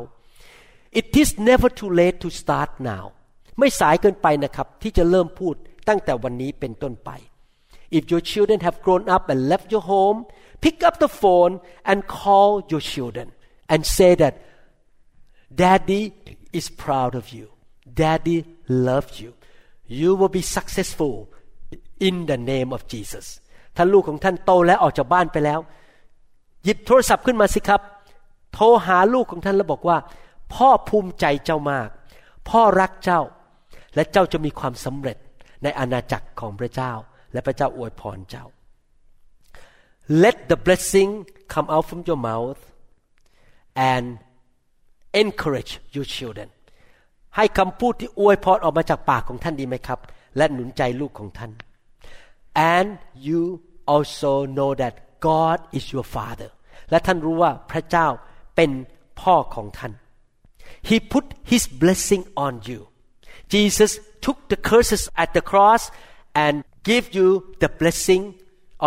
[1.00, 3.04] It is never too late to start now
[3.58, 5.54] ไม่สายเกินไปนะครับ ที่จะเริ่มพูด
[5.88, 7.10] ตั้งแต่วันนี้เป็นต้นไป
[7.96, 10.18] If your children have grown up and left your home
[10.64, 11.54] pick up the phone
[11.90, 13.26] and call your children
[13.72, 14.34] and say that
[15.62, 16.02] daddy
[16.58, 17.46] is proud of you
[18.02, 18.38] daddy
[18.88, 19.30] loves you
[20.00, 21.14] you will be successful
[22.08, 23.26] in the name of Jesus
[23.76, 25.60] ถ้าลูกของท่านโตและออกจากบ้านไปแล้ว
[26.64, 27.80] หยิบโทรศัพท์ขึ้นมาสิครับ
[28.54, 29.96] โทรหาลูกของท่านแล้วบอกว่า
[30.54, 31.88] พ่อภูมิใจเจ้ามาก
[32.48, 33.20] พ่อรักเจ้า
[33.94, 35.18] และเจ้าจะมีความสำเร็จ
[35.62, 36.92] ในอาณาจักรของพระเจ้า
[37.32, 38.44] และพระเจ้าอวยพรเจ้า
[40.24, 41.10] Let the blessing
[41.52, 42.60] come out from your mouth
[43.92, 44.06] and
[45.22, 46.48] encourage your children
[47.36, 50.00] ให้คำพูดที่อวยพรออกมาจากปากของท่านดีไหมครับ
[50.36, 51.52] และหนุนใจลูกของท่าน
[52.73, 52.87] and
[53.27, 53.41] you
[53.93, 54.93] also know that
[55.29, 56.49] God is your father
[56.89, 58.07] และท่านรู้ว่าพระเจ้า
[58.55, 58.71] เป็น
[59.21, 59.93] พ่อของท่าน
[60.89, 62.79] He put His blessing on you
[63.53, 63.91] Jesus
[64.25, 65.83] took the curses at the cross
[66.43, 66.55] and
[66.89, 67.27] give you
[67.63, 68.23] the blessing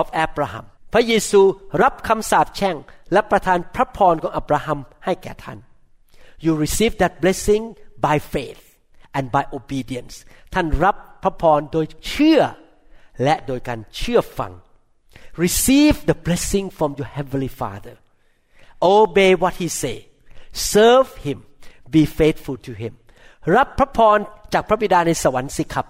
[0.01, 1.41] of Abraham พระเยซู
[1.83, 2.77] รับคำสาปแช่ง
[3.13, 5.59] และประทานพระพรของอับราฮัมให้แก่ท่าน
[6.45, 7.63] You receive that blessing
[8.07, 8.63] by faith
[9.17, 10.15] and by obedience
[10.55, 12.41] ท่านรับพระพรโดยเชื่อ
[13.23, 14.53] และโดยการเชื่อฟัง
[15.45, 17.95] receive the blessing from your heavenly Father
[18.97, 19.97] obey what he say
[20.73, 21.39] serve him
[21.95, 22.93] be faithful to him
[23.57, 24.19] รับพระพร
[24.53, 25.87] จากพระบิดาในสวรรค์สิครับ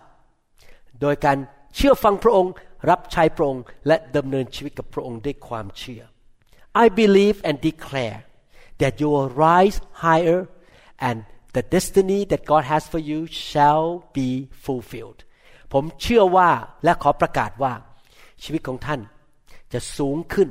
[1.01, 1.39] โดยการ
[1.77, 2.53] เชื่อฟังพระองค์
[2.91, 6.03] รับใช้พระองค์ และดำเนินชีวิตกับพระองค์ด้วยความเชื่อ
[6.85, 8.19] I believe and declare
[8.81, 10.41] that you will rise higher
[11.09, 11.19] and
[11.57, 13.87] the destiny that God has for you shall
[14.19, 14.29] be
[14.67, 15.21] fulfilled
[15.78, 16.50] ผมเชื่อว่า
[16.84, 17.74] และขอประกาศว่า
[18.44, 19.02] ชีวิตของท่าน
[19.74, 20.50] จะสูงขึ้น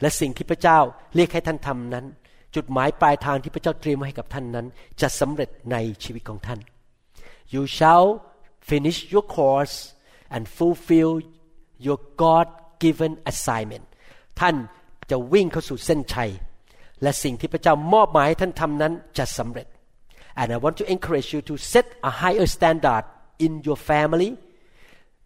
[0.00, 0.78] และสิ่งที่พระเจ้า
[1.14, 2.06] เรียกให้ท่านทำนั้น
[2.54, 4.66] จุดหมายปลายทางที่พระเจ้าเตรียมให้กับท่านนั้น
[5.00, 6.60] จะสำเร็จในชีวิตของท่าน
[7.54, 8.06] you shall
[8.70, 9.76] finish your course
[10.34, 11.12] and fulfill
[11.86, 12.46] your God
[12.84, 13.86] given assignment
[14.40, 14.56] ท่าน
[15.10, 16.30] จะวิ่งเข้าสู่เส้นชัย
[17.02, 19.66] และสิ่งที่พระเจ้ามอบหมายให้ท่านทำนั้นจะสำเร็จ
[20.40, 23.04] and I want to encourage you to set a higher standard
[23.44, 24.30] in your family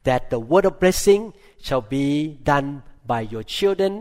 [0.07, 1.22] that the word of blessing
[1.66, 2.07] shall be
[2.51, 2.68] done
[3.11, 3.92] by your children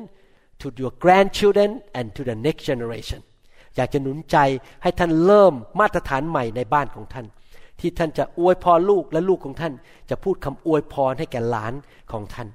[0.62, 3.22] to your grandchildren and to the next generation
[3.76, 4.38] อยากจะหนุนใจ
[4.84, 7.26] ให้ท่านเริ่มมาตรฐานใหม่ในบ้านของท่าน
[7.80, 9.74] ที่ท่านจะอวยพรลูกและลูกของท่าน
[10.10, 11.74] จะพูดคำอวยพรให้แก่หลาน
[12.12, 12.50] ของท่าน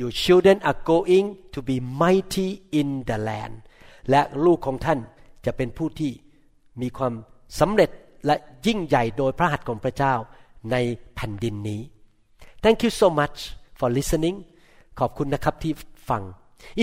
[0.00, 2.48] Your children are going to be mighty
[2.80, 3.54] in the land
[4.10, 4.98] และลูกของท่าน
[5.46, 6.12] จะเป็นผู้ที่
[6.82, 7.12] มีความ
[7.60, 7.90] สำเร็จ
[8.26, 8.36] และ
[8.66, 10.14] ยิ่งใหญ่โดยพระหัตถ์ของพระเจ้า
[10.72, 10.76] ใน
[11.14, 11.80] แผ่นดินนี้
[12.63, 13.37] Thank you so much
[13.79, 14.37] for listening
[14.99, 15.73] ขอบคุณนะครับที่
[16.09, 16.21] ฟัง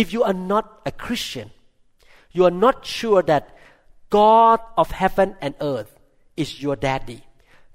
[0.00, 1.48] If you are not a Christian
[2.36, 3.44] you are not sure that
[4.18, 5.90] God of heaven and earth
[6.42, 7.20] is your daddy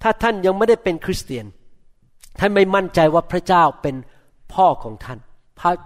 [0.02, 1.46] ถ้าท่านยังไม่ได้เป็นคริสเตียน
[2.40, 3.96] ท่านไม่มั่นใจว่าพระเจ้าเป็น
[4.54, 5.20] พ่อของท่าน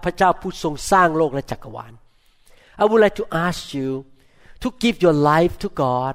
[0.04, 1.92] พระเจ้าผู้ทรงสร้างโลกและจักรวาล
[2.80, 3.88] I would like to ask you
[4.62, 6.14] to give your life to God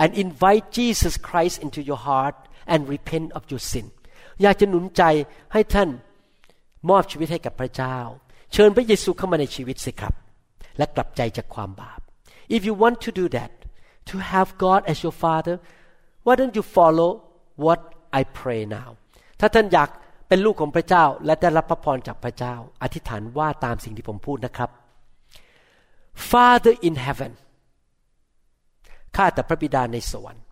[0.00, 2.36] and invite Jesus Christ into your heart
[2.72, 3.86] and repent of your sin
[4.43, 5.03] อยากจะหนุนใจ
[5.53, 5.89] ให้ท่าน
[6.89, 7.97] มอบชีวิตให้กับพระเจ้า
[8.53, 10.13] เชิญพระเยซูเข้ามาในชีวิตสิครับ
[10.77, 11.99] และกลับใจจากความบาป
[12.55, 13.51] If you want to do that
[14.09, 15.55] to have God as your father
[16.25, 17.09] why don't you follow
[17.65, 17.79] what
[18.19, 18.89] I pray now
[19.39, 19.89] ถ้าท่านอยาก
[20.27, 24.69] เป็นลูกของพระเจ้า และได้รับพระพรจากพระเจ้า อธิษฐานว่าตามสิ่งที่ผมพูดนะครับ
[26.31, 27.31] Father in heaven
[29.15, 30.45] ข้าแต่พระบิดาในสวรรค์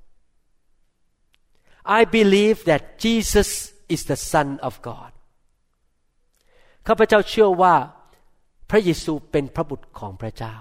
[1.99, 3.49] I believe that Jesus
[3.93, 5.11] is the Son of God
[6.87, 7.75] ข้าพเจ้าเชื่อว่า
[8.69, 10.55] พระเยซูเป็นพระบุตรของพระเจ้า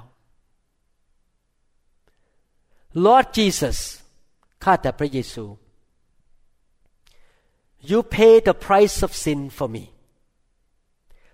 [3.04, 3.78] Lord Jesus
[4.64, 5.44] ข้าแต่พระเยซู
[7.90, 9.84] You pay the price of sin for me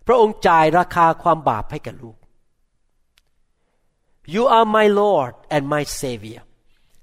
[0.06, 2.18] พระองค์จ่ายราคาความบาปให้แก่ลูก
[4.34, 6.42] You are my Lord and my Savior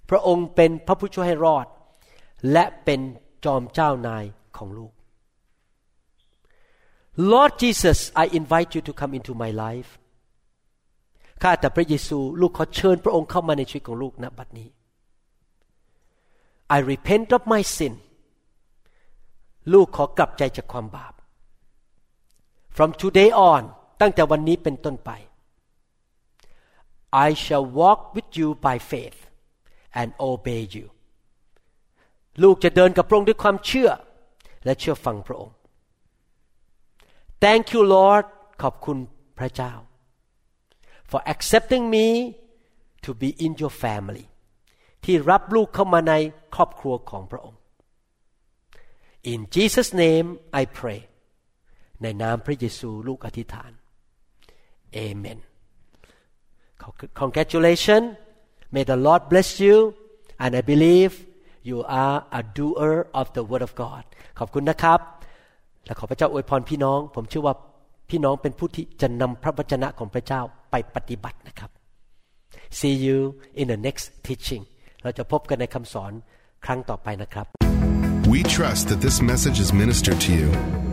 [0.10, 1.68] พระองค์เป็นพระผู้ช่วยให้รอด
[2.52, 3.00] และเป็น
[3.46, 4.26] จอมเจ้านาย
[4.58, 4.94] ของลูก
[7.32, 9.90] Lord Jesus I invite you to come into my life
[11.42, 14.70] ข้าแต่พระเยซูลูกขอเชิญพระองค์เข้ามาในชีวิตของลูกณบัดนี้
[16.76, 17.94] I repent of my sin
[19.74, 21.14] ลูกขอกลับใจจากความบาป
[22.76, 23.64] From today on
[24.02, 25.12] ตั้งแต่วันนี้เป็นต้นไป
[27.26, 29.20] I shall walk with you by faith
[30.00, 30.86] and obey you
[32.44, 33.90] ลูกจะเดินกับพระองค์ด้วยความเชื่อ
[34.66, 35.56] และเชื่อฟังพระองค์
[37.44, 38.26] Thank you Lord
[38.62, 38.98] ขอบคุณ
[39.40, 39.74] พระเจ้า
[41.10, 42.08] for accepting me
[43.06, 44.26] to be in your family
[45.04, 46.14] ที่รับลูกเข้ามาใน
[46.56, 47.60] ครอบครัวของพระองค์
[49.32, 50.28] In Jesus name
[50.62, 51.00] I pray
[52.02, 53.72] ในนามพระเยซูลูกอธิษฐาน
[55.06, 55.40] Amen
[57.22, 58.08] Congratulations
[58.74, 59.76] May the Lord bless you
[60.44, 61.14] and I believe
[61.70, 64.04] you are a doer of the word of God
[64.40, 65.00] ขอบคุณนะครับ
[65.86, 67.56] และขอพระเจ้าอวยพรพี่น้อง ผมเชื่อว่า
[68.10, 70.42] พี่น้องเป็นผู้ที่จะนำพระวจนะของพระเจ้า
[70.72, 71.70] ไปปฏิบัตินะครับ
[72.80, 73.18] See you
[73.62, 74.64] in the next teaching
[75.04, 76.12] เราจะพบกันในคำสอน
[76.66, 77.46] ครั้งต่อไปนะครับ
[78.34, 80.93] We trust that this message is ministered to you.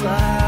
[0.00, 0.39] slide